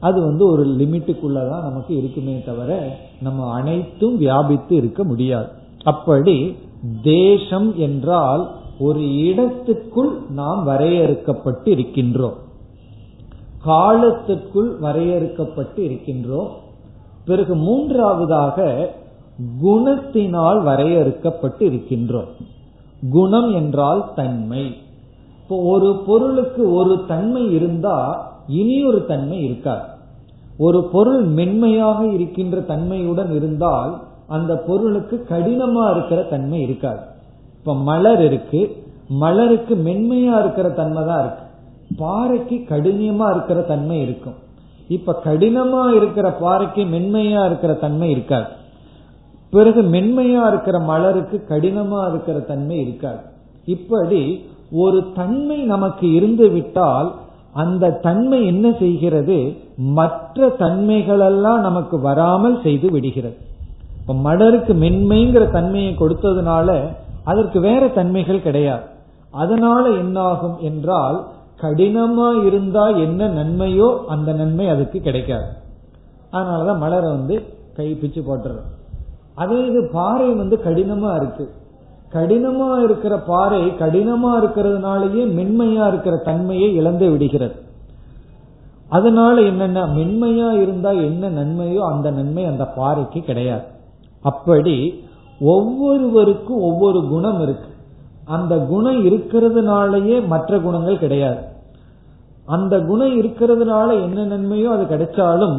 [0.00, 5.46] அது வந்து ஒரு லிமிட்டுக்குள்ளதான் நமக்கு இருக்குமே தவிர நம்ம அனைத்தும் வியாபித்து இருக்க முடியாது.
[5.84, 6.56] அப்படி
[7.02, 12.34] தேசம் என்றால் ஒரு இடத்துக்குள் நாம் வரையறுக்கப்பட்டு இருக்கின்றோம்.
[13.66, 16.48] காலத்துக்குள் வரையறுக்கப்பட்டு இருக்கின்றோம்.
[17.24, 18.90] பிறகு மூன்றாவதாக
[19.64, 22.28] குணத்தினால் வரையறுக்கப்பட்டு இருக்கின்றோம்
[23.10, 24.76] குணம் என்றால் தன்மை.
[25.42, 27.98] இப்போ ஒரு பொருளுக்கு ஒரு தன்மை இருந்தா
[28.48, 29.82] இனி ஒரு தன்மை இருக்காது.
[30.58, 37.00] ஒரு பொருள் மென்மையாக இருக்கின்ற தன்மையுடன் இருந்தால் அந்த பொருளுக்கு கடினமா இருக்கிற தன்மை இருக்காது.
[37.58, 38.84] இப்ப மலர் இருக்கு.
[39.08, 41.44] மலருக்கு மென்மையா இருக்கிற தன்மை தான் இருக்கு.
[41.96, 44.34] பாறைக்கு கடினமா இருக்கிற தன்மை இருக்கும்.
[44.88, 48.64] இப்ப கடினமா இருக்கிற பாறைக்கு மென்மையா இருக்கிற தன்மை இருக்காது.
[49.50, 53.18] பிறகு மென்மையா இருக்கிற மலருக்கு கடினமா இருக்கிற தன்மை இருக்காது.
[53.64, 57.14] இப்படி ஒரு தன்மை நமக்கு இருந்து விட்டால்
[57.52, 59.56] அந்த தன்மை என்ன செய்கிறது?
[59.76, 63.36] மற்ற தன்மைகளெல்லாம் நமக்கு வராமல் செய்து விடுகிறது.
[64.00, 66.78] இப்ப மலருக்கு மென்மைங்கிற தன்மையை கொடுத்ததுனால
[67.24, 68.84] அதற்கு வேற தன்மைகள் கிடையாது.
[69.30, 71.24] அதனால என்னாகும் என்றால்
[71.62, 75.48] கடினமா இருந்தா என்ன நன்மையோ அந்த நன்மை அதுக்கு கிடைக்காது.
[76.32, 77.36] அதனாலதான் மலரை வந்து
[77.76, 78.74] கை பிச்சு போட்டுறோம்
[79.36, 81.44] அதே இது பாறை வந்து கடினமா இருக்கு.
[82.12, 87.54] கடினமா இருக்கிற பாறை கடினமா இருக்கிறதுனாலயே மென்மையா இருக்கிற தன்மையை இழந்து விடுகிறது.
[88.88, 93.64] அதனால என்னன்னா மென்மையா இருந்தா என்ன நன்மையோ அந்த நன்மை அந்த பாறைக்கு கிடையாது.
[94.22, 95.04] அப்படி
[95.40, 97.68] ஒவ்வொருவருக்கும் ஒவ்வொரு குணம் இருக்கு.
[98.24, 101.42] அந்த குணம் இருக்கிறதுனாலயே மற்ற குணங்கள் கிடையாது.
[102.46, 105.56] அந்த குணம் இருக்கிறதுனால என்ன நன்மையோ அது கிடைச்சாலும்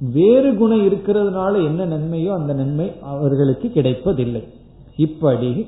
[0.00, 4.44] வேறு குணம் இருக்கிறதுனால என்ன நன்மையோ அந்த நன்மை அவர்களுக்கு கிடைப்பதில்லை.
[4.96, 5.66] இப்படி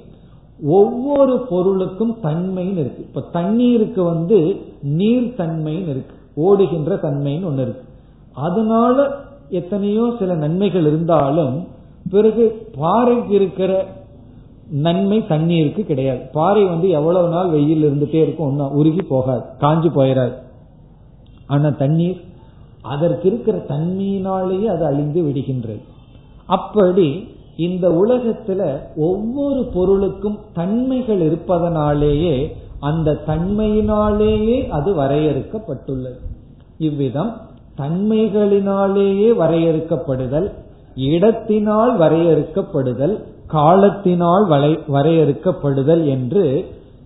[0.62, 3.02] ஒவ்வொரு பொருளுக்கும் தன்மைன்னு இருக்கு.
[3.02, 6.14] இப்ப தண்ணீருக்கு வந்து நீர் தன்மைன்னு இருக்கு.
[6.34, 7.84] ஓடுகின்ற தன்மைன்னு ஒண்ணு இருக்கு.
[8.32, 11.66] அதனால எத்தனையோ சில நன்மைகள் இருந்தாலும்
[12.10, 13.86] பிறகு பாறைக்கு இருக்கிற
[14.70, 16.20] நன்மை தண்ணீருக்கு கிடையாது.
[16.32, 20.34] பாறை வந்து எவ்வளவு நாள் வெயில் இருந்துட்டே இருக்கும் ஒன்னும் உருகி போகாது காஞ்சு போயிடாது
[21.46, 22.26] ஆனா தண்ணீர்
[22.88, 25.82] அதற்கு இருக்கிற தன்மையினாலேயே அது அழிந்து விடுகின்றது.
[26.46, 27.08] அப்படி
[27.66, 28.60] இந்த உலகத்துல
[28.96, 32.34] ஒவ்வொரு பொருளுக்கும் தன்மைகள் இருப்பதனாலேயே
[32.80, 36.20] அந்த தன்மையினாலேயே அது வரையறுக்கப்பட்டுள்ளது.
[36.78, 37.32] இவ்விதம்
[37.80, 40.48] தன்மைகளினாலேயே வரையறுக்கப்படுதல்
[41.08, 43.16] இடத்தினால் வரையறுக்கப்படுதல்
[43.46, 44.44] காலத்தினால்
[44.94, 46.44] வரையறுக்கப்படுதல் என்று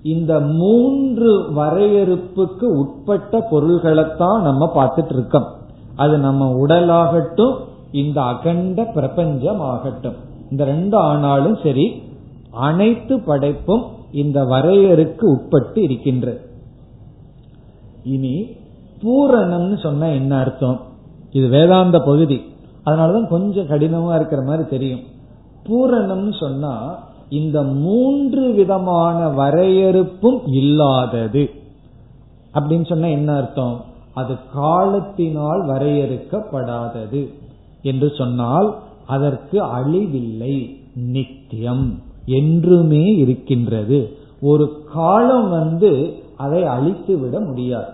[0.02, 5.48] இந்த மூன்று வரையறுப்புக்கு உட்பட்ட பொருள்களைத்தான் நம்ம பார்த்துட்டு இருக்கோம்.
[5.96, 7.56] அது நம்ம உடலாகட்டும்
[7.92, 10.14] இந்த அகண்ட பிரபஞ்சம் ஆகட்டும்
[10.50, 12.02] இந்த ரெண்டு ஆனாலும் சரி
[12.50, 16.40] அனைத்து படைப்பும் இந்த வரையறுக்கு உட்பட்டு இருக்கின்றது
[18.04, 18.46] இனி
[19.02, 20.80] பூரணம்னு சொன்ன என்ன அர்த்தம்?
[21.30, 22.42] இது வேதாந்த பகுதி.
[22.86, 25.00] அதனாலதான் கொஞ்சம் கடினமா இருக்கிற மாதிரி தெரியும்.
[25.64, 31.50] பூரணம்னு சொன்னா இந்த மூன்று விதமான வரையறுப்பும் இல்லாதது.
[32.54, 33.84] அப்படின்னு சொன்னா என்ன அர்த்தம்?
[34.14, 37.34] அது காலத்தினால் வரையறுக்கப்படாதது.
[37.82, 38.74] என்று சொன்னால்
[39.06, 40.80] அதற்கு அழிவில்லை.
[40.94, 44.16] நித்தியம் என்றுமே இருக்கின்றது.
[44.40, 47.92] ஒரு காலம் வந்து அதை அழித்து விட முடியாது.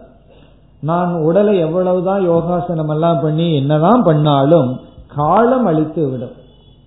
[0.81, 4.79] நான் உடலை எவ்வளவுதான் யோகாசனம் எல்லாம் பண்ணி என்னதான் பண்ணாலும்
[5.17, 6.37] காலம் அழித்து விடும்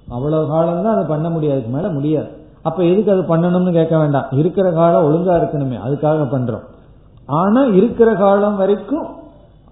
[0.10, 1.62] அவ்வளவு காலம் தான் அதை பண்ண முடியாது.
[1.62, 2.28] மேல முடியாது.
[2.62, 4.26] அப்ப எதுக்கு அது பண்ணணும்னு கேட்க வேண்டாம்.
[4.32, 5.80] இருக்கிற காலம் ஒழுங்கா இருக்கணுமே.
[5.88, 6.64] அதுக்காக பண்றோம்.
[7.26, 9.08] ஆனா இருக்கிற காலம் வரைக்கும்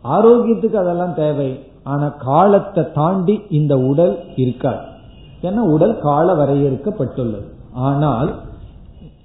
[0.03, 1.59] ஆரோக்கியத்துக்கு அதெல்லாம் தேவை.
[1.83, 4.85] ஆனா காலத்தை தாண்டி இந்த உடல் இருக்காது.
[5.41, 7.43] ஏன்னா உடல் கால வரையறுக்கப்பட்டுள்ளது.
[7.73, 8.35] ஆனால்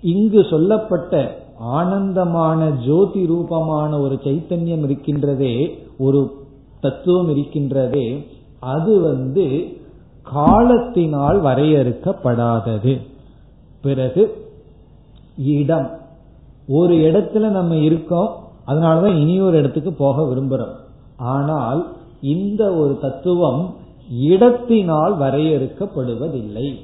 [0.03, 6.33] இங்கு சொல்லப்பட்ட ஆனந்தமான ஜோதி ரூபமான ஒரு சைத்தன்யம் இருக்கின்றதே ஒரு
[6.81, 8.27] தத்துவம் இருக்கின்றதே
[8.61, 9.77] அது வந்து
[10.23, 13.01] காலத்தினால் வரையறுக்கப்படாதது.
[13.83, 14.53] பிறகு
[15.37, 15.91] இடம்.
[16.69, 20.75] ஒரு இடத்துல நம்ம இருக்கோம் அதனாலதான் இனி ஒரு இடத்துக்கு போக விரும்புறோம்.
[21.17, 23.75] ஆனால் இந்த ஒரு தத்துவம்
[24.11, 26.75] இடத்தினால் வரையறுக்கப்படுவதில்லை.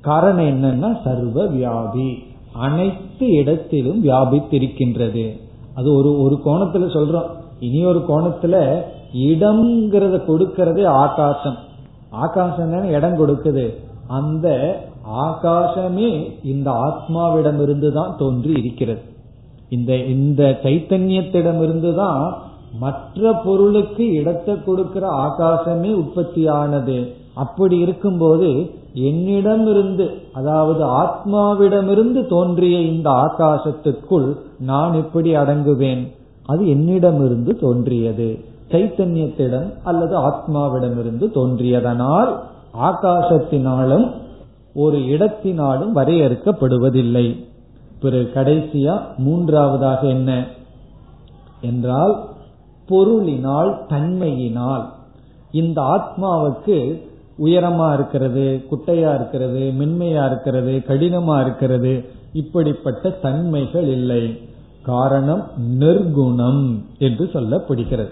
[0.00, 2.22] காரணம் என்னன்னா சர்வ வியாபி
[2.52, 5.40] அனைத்து இடத்திலும் வியாபித்திருக்கின்றது.
[5.74, 7.30] அது ஒரு ஒரு கோணத்துல சொல்றோம்.
[7.60, 8.80] இனி ஒரு கோணத்துல
[9.14, 11.56] இடம்ங்கிறத கொடுக்கறதே ஆகாசம்.
[12.10, 13.74] ஆகாசம் தானே இடம் கொடுக்குது.
[14.06, 14.48] அந்த
[15.24, 16.10] ஆகாசமே
[16.44, 19.02] இந்த ஆத்மாவிடமிருந்து தான் தோன்றி இருக்கிறது.
[19.68, 22.36] இந்த இந்த சைத்தன்யத்திடமிருந்து தான்
[22.78, 27.12] மற்ற பொருளுக்கு இடத்தை கொடுக்கிற ஆகாசமே உற்பத்தியானது.
[27.34, 36.12] அப்படி இருக்கும்போது என்னிடமிருந்து அதாவது ஆத்மாவிடமிருந்து தோன்றிய இந்த ஆகாசத்திற்குள் நான் எப்படி அடங்குவேன்?
[36.46, 38.38] அது என்னிடமிருந்து தோன்றியது.
[38.70, 42.32] சைத்தன்யத்திடம் அல்லது ஆத்மாவிடமிருந்து தோன்றியதனால்
[42.80, 44.10] ஆகாசத்தினாலும்
[44.74, 47.45] ஒரு இடத்தினாலும் வரையறுக்கப்படுவதில்லை.
[48.00, 50.46] பிறகு கடைசியா மூன்றாவதாக என்ன?
[51.60, 52.28] என்றால்
[52.88, 54.84] பொருளினால் தன்மையினால்.
[55.50, 57.02] இந்த ஆத்மாவுக்கு
[57.38, 64.40] உயரமா இருக்கிறது குட்டையா இருக்கிறது மென்மையா இருக்கிறது கடினமா இருக்கிறது இப்படிப்பட்ட தன்மைகள் இல்லை.
[64.82, 68.08] காரணம் நிர்குணம் என்று சொல்லப்படுகிறது.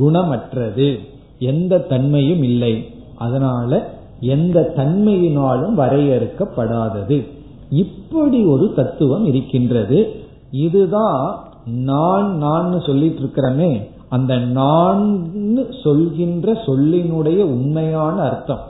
[0.00, 0.98] குணமற்றது.
[1.38, 2.94] எந்த தன்மையும் இல்லை.
[3.16, 7.41] அதனால எந்த தன்மையினாலும் வரையறுக்கப்படாதது.
[7.72, 10.12] இப்படி ஒரு தத்துவம் இருக்கின்றது.
[10.50, 15.26] இதுதான் நான் நான் சொல்லிட்டு இருக்கிறமே அந்த நான்
[15.84, 18.60] சொல்கின்ற சொல்லினுடைய உண்மையான அர்த்தம்.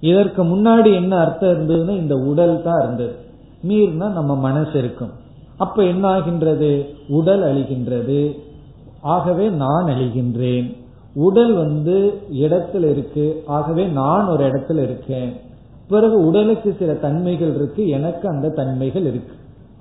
[0.00, 3.14] இதற்கு முன்னாடி என்ன அர்த்தம் இருந்ததுன்னா இந்த உடல் தான் இருந்தது.
[3.68, 5.10] மீறினா நம்ம மனசு இருக்கும்.
[5.56, 8.38] அப்ப என்ன ஆகின்றது உடல் அழிகின்றது.
[9.00, 10.76] ஆகவே நான் அழிகின்றேன்.
[11.14, 13.42] உடல் வந்து இடத்துல இருக்கு.
[13.46, 15.32] ஆகவே நான் ஒரு இடத்துல இருக்கேன்.
[15.92, 19.34] பிறகு உடலுக்கு சில தன்மைகள் இருக்கு எனக்கு அந்த தன்மைகள் இருக்கு.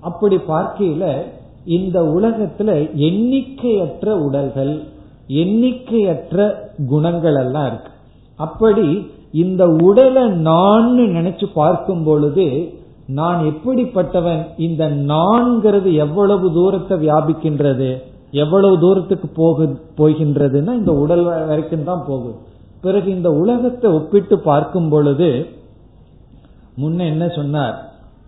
[0.10, 1.06] அப்படி பார்க்கையில
[1.78, 2.70] இந்த உலகத்துல
[3.08, 4.74] எண்ணிக்கையற்ற உடல்கள்
[5.42, 6.38] எண்ணிக்கையற்ற
[6.92, 7.92] குணங்கள் எல்லாம் இருக்கு.
[8.40, 8.88] அப்படி
[9.44, 10.88] இந்த உடலை நான்
[11.18, 12.48] நினைச்சு பார்க்கும் பொழுது
[13.20, 17.90] நான் எப்படிப்பட்டவன் இந்த நான்கிறது எவ்வளவு தூரத்தை வியாபிக்கின்றது
[18.44, 19.66] எவ்வளவு தூரத்துக்கு போகு
[20.00, 22.36] போகின்றதுன்னா இந்த உடல் வரைக்கும் தான் போகுது.
[22.84, 25.30] பிறகு இந்த உலகத்தை ஒப்பிட்டு பார்க்கும் பொழுது
[26.82, 27.78] முன்ன என்ன சொன்னார்?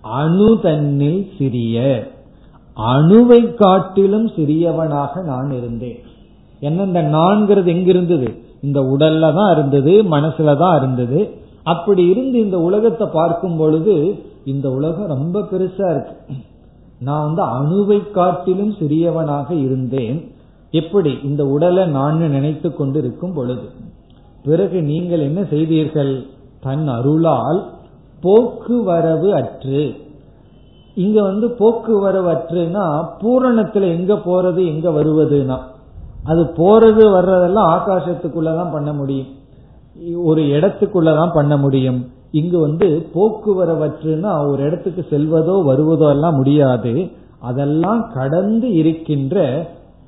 [0.01, 1.77] அணு தன்னில் சிறிய.
[2.77, 5.99] அணுவை காட்டிலும் சிறியவனாக நான் இருந்தேன்.
[6.59, 8.27] என்ன இந்த நான்கிறது எங்க இருந்தது
[8.61, 11.41] இந்த உடல்ல தான் இருந்தது மனசுல தான் இருந்தது.
[11.63, 13.95] அப்படி இருந்து இந்த உலகத்தை பார்க்கும் பொழுது
[14.45, 16.15] இந்த உலகம் ரொம்ப பெருசா இருக்கு.
[16.99, 20.31] நான் வந்து அணுவை காட்டிலும் சிறியவனாக இருந்தேன்.
[20.71, 21.17] எப்படி?
[21.23, 23.69] இந்த உடலை நான் நினைத்து கொண்டு இருக்கும் பொழுது.
[24.43, 26.25] பிறகு நீங்கள் என்ன செய்தீர்கள்?
[26.61, 27.59] தன் அருளால்
[28.23, 29.83] போக்குவரவு அற்று.
[30.95, 32.85] இங்க வந்து போக்குவரவு அற்றுனா
[33.21, 35.57] பூரணத்துல எங்க போறது எங்க வருவதுனா
[36.23, 39.31] அது போறது வர்றதெல்லாம் ஆகாசத்துக்குள்ளதான் பண்ண முடியும்.
[40.23, 41.99] ஒரு இடத்துக்குள்ளதான் பண்ண முடியும்.
[42.31, 46.93] இங்கு வந்து போக்குவரவற்றுனா ஒரு இடத்துக்கு செல்வதோ வருவதோ எல்லாம் முடியாது.
[47.39, 49.37] அதெல்லாம் கடந்து இருக்கின்ற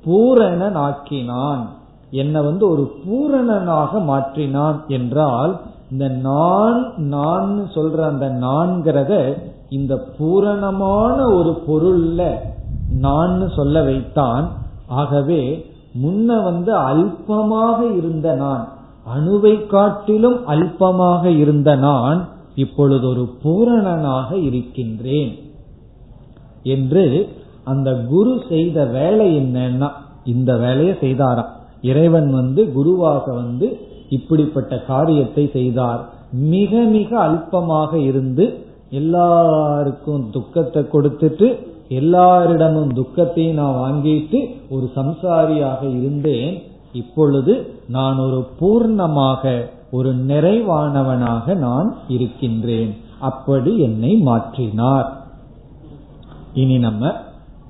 [0.06, 1.62] பூரணனாக்கினான்.
[2.10, 5.52] என்னை வந்து ஒரு பூரணனாக மாற்றினான் என்றால்
[5.90, 9.34] இந்த நான் நான் சொல்ற அந்த நான்கிறத
[9.68, 12.22] இந்த பூரணமான ஒரு பொருள்ல
[13.00, 14.50] நான் சொல்ல வைத்தான்.
[14.86, 15.66] ஆகவே
[16.02, 18.68] முன்ன வந்து அல்பமாக இருந்த நான்
[19.16, 25.32] அணுவை காட்டிலும் அல்பமாக இருந்த நான் இப்பொழுது ஒரு பூரணனாக இருக்கின்றேன்.
[26.62, 27.28] என்று
[27.64, 29.90] அந்த குரு செய்த வேலை என்னன்னா
[30.24, 31.52] இந்த வேலையை செய்தாராம்.
[31.82, 33.66] இறைவன் வந்து குருவாக வந்து
[34.10, 36.08] இப்படிப்பட்ட காரியத்தை செய்தார்.
[36.30, 44.38] மிக மிக அல்பமாக இருந்து எல்லாருக்கும் துக்கத்தை கொடுத்துட்டு எல்லாரிடமும் துக்கத்தையும் நான் வாங்கிட்டு
[44.70, 46.62] ஒரு சம்சாரியாக இருந்தேன்.
[46.92, 52.94] இப்பொழுது நான் ஒரு பூர்ணமாக ஒரு நிறைவானவனாக நான் இருக்கின்றேன்.
[53.20, 55.08] அப்படி என்னை மாற்றினார்.
[56.54, 57.12] இனி நம்ம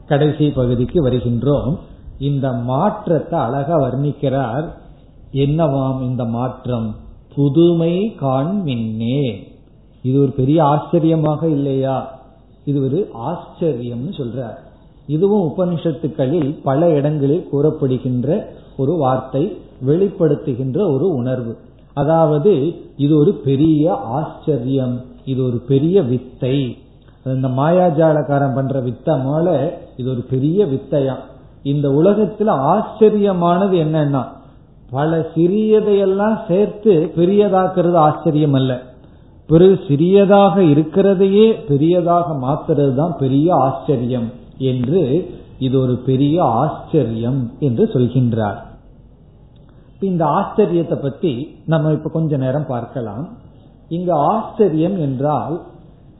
[0.06, 1.78] கடைசி பகுதிக்கு வருகின்றோம்.
[2.18, 4.66] இந்த மாற்றத்தை அழகா வர்ணிக்கிறார்.
[5.32, 6.94] என்னவாம் இந்த மாற்றம்?
[7.34, 9.34] புதுமை காண்மின்னே
[10.02, 12.20] இது ஒரு பெரிய ஆச்சரியமாக இல்லையா?
[12.64, 14.56] இது ஒரு ஆச்சரியம்னு சொல்றார்.
[15.06, 18.46] இதுவும் உபனிஷத்துக்களில் பல இடங்களில் கூறப்படுகின்ற
[18.76, 21.56] ஒரு வார்த்தை வெளிப்படுத்துகின்ற ஒரு உணர்வு.
[21.94, 26.76] அதாவது இது ஒரு பெரிய ஆச்சரியம் இது ஒரு பெரிய வித்தை.
[27.24, 29.14] இந்த மாயாஜாலக்காரன் பண்ற வித்தை
[29.96, 31.16] இது ஒரு பெரிய வித்தையா
[31.62, 34.34] இந்த உலகத்துல ஆச்சரியமானது என்னன்னா
[34.90, 38.82] பல சிறியதையெல்லாம் சேர்த்து பெரியதாக்குறது ஆச்சரியம் அல்ல
[39.46, 44.28] பிறகு சிறியதாக இருக்கிறதையே பெரியதாக மாத்துறது தான் பெரிய ஆச்சரியம்
[44.58, 45.02] என்று
[45.58, 48.58] இது ஒரு பெரிய ஆச்சரியம் என்று சொல்கின்றார்.
[50.00, 53.28] இந்த ஆச்சரியத்தை பத்தி நம்ம இப்ப கொஞ்ச நேரம் பார்க்கலாம்.
[53.88, 55.62] இங்க ஆச்சரியம் என்றால்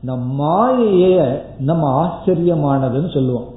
[0.02, 3.48] நம் மாயைய நம்ம ஆச்சரியமானதுன்னு சொல்லுவோம்.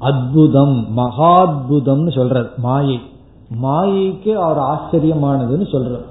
[0.00, 3.00] அத்புதம் மகாத்புதம்னு சொல்றது மாயை.
[3.60, 6.08] மாயைக்கு அவர் ஆச்சரியமானதுன்னு சொல்றோம்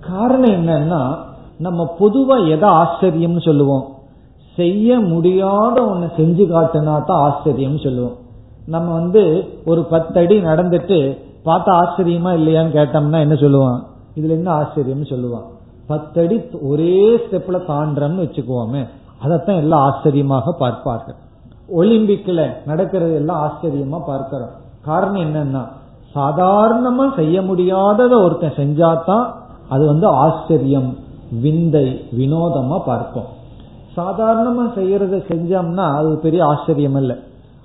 [0.00, 1.16] காரணம் என்னன்னா
[1.58, 3.84] நம்ம பொதுவா எதை ஆச்சரியம்னு சொல்லுவோம்?
[4.54, 8.16] செய்ய முடியாத ஒன்னு செஞ்சு காட்டுனா தான் ஆச்சரியம் சொல்லுவோம்.
[8.66, 13.80] நம்ம வந்து ஒரு பத்தடி நடந்துட்டு பார்த்தா ஆச்சரியமா இல்லையான்னு கேட்டோம்னா என்ன சொல்லுவான்?
[14.16, 15.46] இதுல என்ன ஆச்சரியம்னு சொல்லுவான்?
[15.86, 18.86] பத்தடி ஒரே ஸ்டெப்ல தாண்டம்னு வச்சுக்குவோமே
[19.20, 21.14] அதைத்தான் எல்லாம் ஆச்சரியமாக பார்ப்பார்கள்.
[21.76, 24.50] ஒலிம்பிக்ல நடக்கிறது எல்லாம் ஆச்சரியமா பார்க்கிறோம்.
[24.82, 25.64] காரணம் என்னன்னா
[26.14, 29.26] சாதாரணமா செய்ய முடியாததை ஒருத்தன் செஞ்சாதான்
[29.68, 30.96] அது வந்து ஆச்சரியம்
[31.42, 31.86] விந்தை
[32.18, 33.28] வினோதமா பார்ப்போம்.
[33.96, 37.16] சாதாரணமா செய்யறத செஞ்சோம்னா அது பெரிய ஆச்சரியம் இல்லை.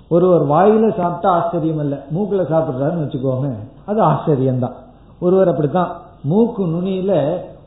[0.08, 2.06] ஒருவர் வாயில சாப்பிட்டா ஆச்சரியம் இல்ல.
[2.14, 3.54] மூக்குல சாப்பிடுறாருன்னு வச்சுக்கோங்க
[3.86, 4.72] அது ஆச்சரியம் தான்
[5.20, 5.90] ஒருவர் அப்படித்தான்.
[6.22, 7.12] மூக்கு நுனியில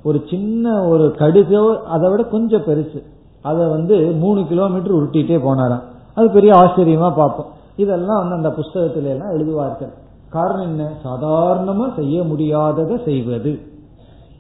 [0.04, 3.04] ஒரு சின்ன ஒரு கடுகோ அதை விட கொஞ்சம் பெருசு.
[3.42, 5.84] அதை வந்து மூணு கிலோமீட்டர் உருட்டிட்டே போனாராம்.
[6.16, 7.52] அது பெரிய ஆச்சரியமா பார்ப்போம்.
[7.76, 9.94] இதெல்லாம் வந்து அந்த புஸ்தகத்தில எல்லாம் எழுதுவார்கள்.
[10.34, 10.84] காரணம் என்ன?
[11.04, 13.52] சாதாரணமா செய்ய முடியாததை செய்வது.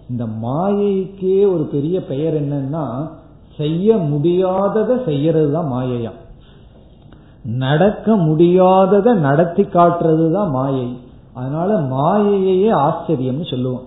[0.09, 2.83] இந்த மாயைக்கே ஒரு பெரிய பெயர் என்னன்னா
[3.57, 6.11] செய்ய முடியாததை செய்யறது தான் மாயையா.
[7.43, 10.97] நடக்க முடியாததை நடத்தி காட்டுறது தான் மாயை.
[11.33, 13.85] அதனால மாயையே ஆச்சரியம்னு சொல்லுவோம்.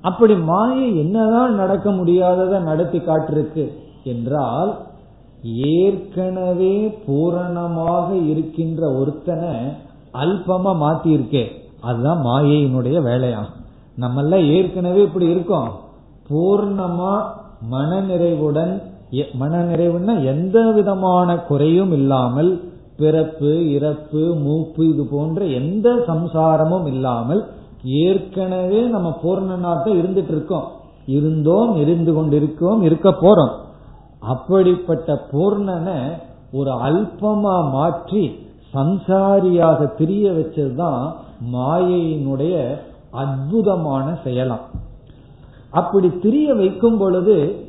[0.00, 3.64] அப்படி மாயை என்னதான் நடக்க முடியாததை நடத்தி காட்டிருக்கு
[4.04, 4.72] என்றால்
[5.74, 6.76] ஏற்கனவே
[7.06, 9.52] பூரணமாக இருக்கின்ற ஒருத்தனை
[10.22, 11.44] அல்பமா மாத்தி இருக்கே
[11.80, 13.56] அதுதான் மாயையினுடைய வேலையாகும்
[13.98, 15.70] நம்மள ஏற்கனவே இப்படி இருக்கோம்.
[16.30, 17.12] பூர்ணமா
[17.70, 18.72] மனநிறைவுடன்
[19.40, 22.50] மனநிறைவுன்னா எந்த விதமான குறையும் இல்லாமல்
[22.96, 27.42] பிறப்பு இறப்பு மூப்பு இது போன்ற எந்த சம்சாரமும் இல்லாமல்
[28.04, 30.66] ஏற்கனவே நம்ம பூர்ணனாட்டம் இருந்துட்டு இருக்கோம்
[31.06, 33.52] இருந்தோம் இருந்து கொண்டிருக்கோம் இருக்க போறோம்.
[34.20, 35.98] அப்படிப்பட்ட பூர்ணனை
[36.52, 38.24] ஒரு அல்பமா மாற்றி
[38.74, 41.12] சம்சாரியாக திரிய வச்சதுதான்
[41.52, 42.54] மாயையினுடைய
[43.10, 44.64] அற்புதமான செயலாம்.
[45.70, 47.66] அப்படி திரிய வைக்கும் பொழுது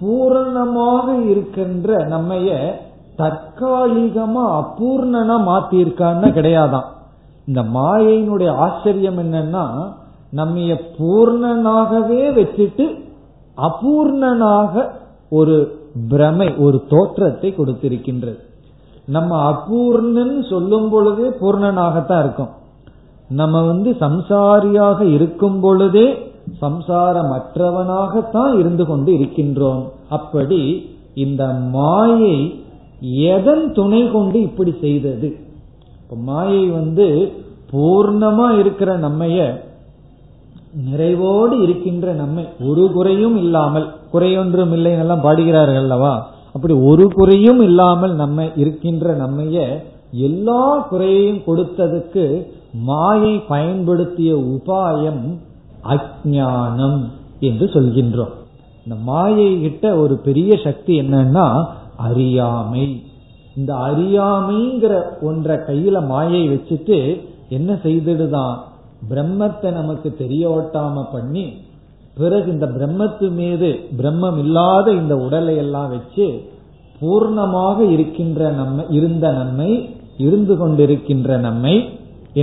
[0.00, 2.72] பூரணமாக இருக்கின்ற நம்மைய
[3.18, 6.88] தற்காலிகமா அபூர்ணனா மாத்திருக்கான்னு கிடையாதான்.
[7.46, 9.92] இந்த மாயையினுடைய ஆச்சரியம் என்னன்னா
[10.30, 10.56] நம்ம
[10.98, 12.86] பூர்ணனாகவே வச்சுட்டு
[13.56, 14.90] அபூர்ணனாக
[15.30, 18.46] ஒரு பிரமை ஒரு தோற்றத்தை கொடுத்திருக்கின்றது.
[19.08, 22.52] நம்ம அபூர்ணன் சொல்லும் பொழுதே பூர்ணனாகத்தான் இருக்கும்.
[23.28, 26.06] நம்ம வந்து சம்சாரியாக இருக்கும் பொழுதே
[26.60, 29.82] சம்சாரமற்றவனாகத்தான் இருந்து கொண்டு இருக்கின்றோம்.
[30.08, 30.60] அப்படி
[31.14, 32.64] இந்த மாயை
[33.28, 35.30] எதன் துணை கொண்டு இப்படி செய்தது?
[36.24, 37.32] மாயை வந்து
[37.72, 39.38] பூர்ணமா இருக்கிற நம்மைய
[40.90, 42.44] நிறைவோடு இருக்கின்ற நம்மை.
[42.68, 46.14] ஒரு குறையும் இல்லாமல் குறையொன்றும் இல்லை எல்லாம் பாடுகிறார்கள் அல்லவா?
[46.52, 55.22] அப்படி ஒரு குறையும் இல்லாமல் நம்ம இருக்கின்ற நம்மைய எல்லா குறையையும் கொடுத்ததுக்கு மாயை பயன்படுத்திய உபாயம்
[55.82, 57.00] அஜானம்
[57.40, 58.34] என்று சொல்கின்றோம்.
[58.84, 61.64] இந்த மாயை கிட்ட ஒரு பெரிய சக்தி என்னன்னா
[61.96, 63.02] அறியாமை.
[63.56, 68.56] இந்த அறியாமைங்கிற ஒன்றை கையில மாயை வச்சுட்டு என்ன செய்துடுதான்?
[69.10, 71.44] பிரம்மத்தை நமக்கு தெரிய ஓட்டாம பண்ணி
[72.18, 76.26] பிறகு இந்த பிரம்மத்து மீது பிரம்மம் இல்லாத இந்த உடலை எல்லாம் வச்சு
[77.00, 79.70] பூர்ணமாக இருக்கின்ற நம்ம இருந்த நம்மை
[80.26, 81.74] இருந்து கொண்டிருக்கின்ற நம்மை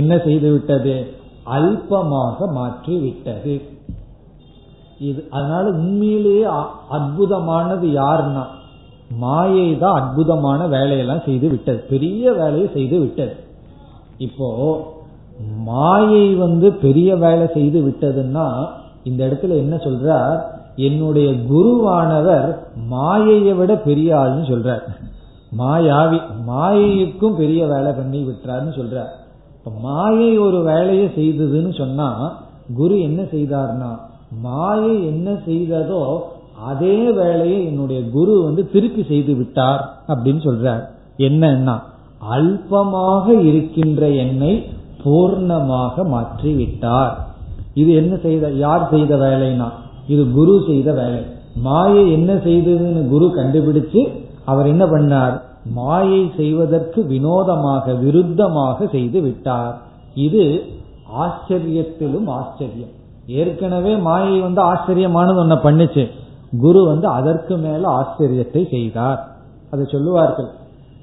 [0.00, 0.94] என்ன செய்து விட்டது?
[1.56, 3.54] அல்பமாக மாற்றி விட்டது.
[5.08, 6.46] இது அதனால உண்மையிலேயே
[6.96, 8.44] அற்புதமானது யாருன்னா
[9.24, 11.80] மாயை தான் அற்புதமான வேலையெல்லாம் செய்து விட்டது.
[11.92, 13.34] பெரிய வேலையை செய்து விட்டது.
[14.26, 14.48] இப்போ
[15.70, 18.46] மாயை வந்து பெரிய வேலை செய்து விட்டதுன்னா
[19.08, 20.38] இந்த இடத்துல என்ன சொல்றார்?
[20.88, 22.48] என்னுடைய குருவானவர்
[22.90, 24.84] மாயையை விட பெரிய ஆள்னு சொல்றார்.
[25.58, 29.12] மாயாவி மாயைக்கும் பெரிய வேலை பண்ணி விட்டார்னு சொல்றார்.
[29.56, 32.08] இப்ப மாயை ஒரு வேலையை செய்ததுன்னு சொன்னா
[32.74, 33.90] குரு என்ன செய்தார்னா
[34.42, 36.02] மாயை என்ன செய்ததோ
[36.70, 40.82] அதே வேலையை என்னுடைய குரு வந்து திருப்பி செய்து விட்டார் அப்படின்னு சொல்றார்.
[41.18, 41.76] என்னன்னா
[42.34, 44.52] அல்பமாக இருக்கின்ற என்னை
[45.02, 47.14] பூர்ணமாக மாற்றி விட்டார்
[47.80, 49.68] இது என்ன செய்த யார் செய்த வேலைனா?
[50.06, 51.20] இது குரு செய்த வேலை.
[51.66, 54.00] மாயை என்ன செய்ததுன்னு குரு கண்டுபிடிச்சு
[54.44, 55.36] அவர் என்ன பண்ணார்?
[55.78, 59.74] மாயை செய்வதற்கு வினோதமாக விருத்தமாக செய்து விட்டார்.
[60.26, 60.44] இது
[61.24, 62.92] ஆச்சரியத்திலும் ஆச்சரியம்.
[63.26, 66.04] ஏற்கனவே மாயை வந்து ஆச்சரியமானது ஒன்ன பண்ணுச்சு.
[66.60, 69.20] குரு வந்து அதற்கு மேல ஆச்சரியத்தை செய்தார்.
[69.70, 70.50] அதை சொல்லுவார்கள்.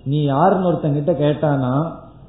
[0.06, 1.74] நீ யாருன்னு ஒருத்தங்கிட்ட கேட்டானா?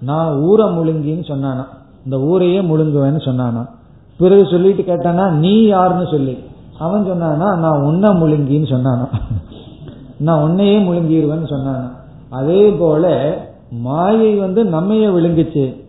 [0.00, 1.64] நான் ஊரை முழுங்கின்னு சொன்னானா?
[2.04, 3.62] இந்த ஊரையே முழுங்குவேன்னு சொன்னானா?
[4.18, 6.38] பிறகு சொல்லிட்டு கேட்டானா நீ யாருன்னு சொல்லி.
[6.78, 9.08] அவன் சொன்னானா நான் உன்ன முழுங்கின்னு சொன்னானா.
[10.18, 11.90] நான் உன்னையே முழுங்கிடுவேன்னு சொன்னானா.
[12.30, 13.36] அதே போல
[13.70, 15.82] மாயை வந்து நம்மைய விழுங்குச்சு.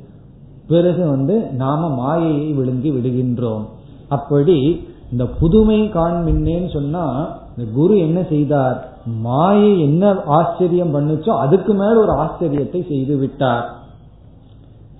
[0.68, 3.66] பிறகு வந்து நாம மாயையை விழுங்கி விடுகின்றோம்.
[4.08, 8.90] அப்படி இந்த புதுமை காண்மின்னேன்னு சொன்னா இந்த குரு என்ன செய்தார்?
[9.06, 13.74] மாயை என்ன ஆச்சரியம் பண்ணுச்சோ அதுக்கு மேல ஒரு ஆச்சரியத்தை செய்து விட்டார்.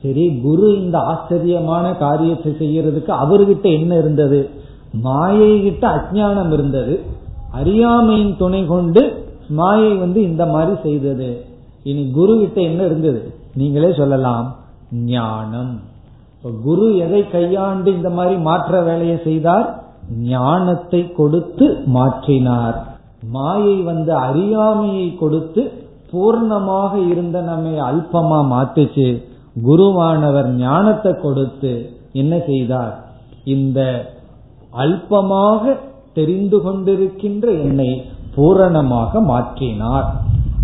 [0.06, 4.50] சரி குரு இந்த ஆச்சரியமான காரியத்தை செய்யறதுக்கு அவர்கிட்ட என்ன இருந்தது?
[5.02, 6.96] மாயை கிட்ட அஜானம் இருந்தது.
[7.52, 9.02] அறியாமையின் துணை கொண்டு
[9.50, 11.46] மாயை வந்து இந்த மாதிரி செய்தது.
[11.84, 13.34] இனி குரு கிட்ட என்ன இருந்தது?
[13.54, 14.56] நீங்களே சொல்லலாம்
[14.92, 15.80] ஞானம்.
[16.64, 19.68] குரு எதை கையாண்டு இந்த மாதிரி மாற்ற வேலையை செய்தார்?
[20.18, 22.78] ஞானத்தை கொடுத்து மாற்றினார்.
[23.32, 25.62] மாயை வந்து அறியாமையை கொடுத்து
[26.12, 29.10] பூர்ணமாக இருந்த நம்மை அல்பமா மாத்துச்சு.
[29.64, 33.06] குருவானவர் ஞானத்தை கொடுத்து என்ன செய்தார்?
[33.44, 34.12] இந்த
[34.78, 35.78] அல்பமாக
[36.14, 40.06] தெரிந்து கொண்டிருக்கின்ற என்னை பூரணமாக மாற்றினார்.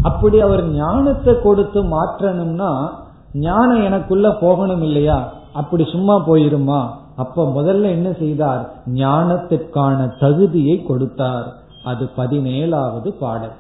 [0.04, 2.90] அப்படி அவர் ஞானத்தை கொடுத்து மாற்றணும்னா
[3.34, 5.34] ஞானம் எனக்குள்ள போகணும் இல்லையா?
[5.54, 6.88] அப்படி சும்மா போயிருமா?
[7.16, 8.72] அப்ப முதல்ல என்ன செய்தார்?
[8.94, 11.54] ஞானத்துக்கான தகுதியை கொடுத்தார்.
[11.84, 13.52] அது பதினேழாவது பாடல்.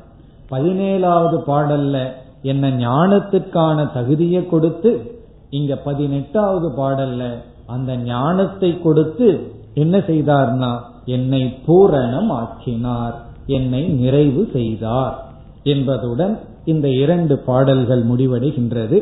[0.49, 2.11] பதினேழாவது பாடல்ல
[2.41, 5.19] என்ன ஞானத்துக்கான தகுதியை கொடுத்து
[5.57, 7.23] இங்க பதினெட்டாவது பாடல்ல
[7.65, 9.27] அந்த ஞானத்தை கொடுத்து
[9.73, 10.71] என்ன செய்தார்னா
[11.15, 13.15] என்னை பூரணம் ஆக்கினார்
[13.57, 15.15] என்னை நிறைவு செய்தார்
[15.63, 16.35] என்பதுடன்
[16.65, 18.97] இந்த இரண்டு பாடல்கள் முடிவடைகின்றது.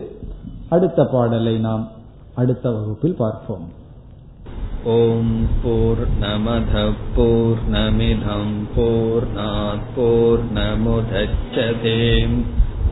[0.70, 1.84] அடுத்த பாடலை நாம்
[2.36, 3.66] அடுத்த வகுப்பில் பார்ப்போம்.
[4.94, 6.74] ஓம் போர் நமத
[7.16, 12.38] போர் நமிதம் போர் நமுதச்சதேம்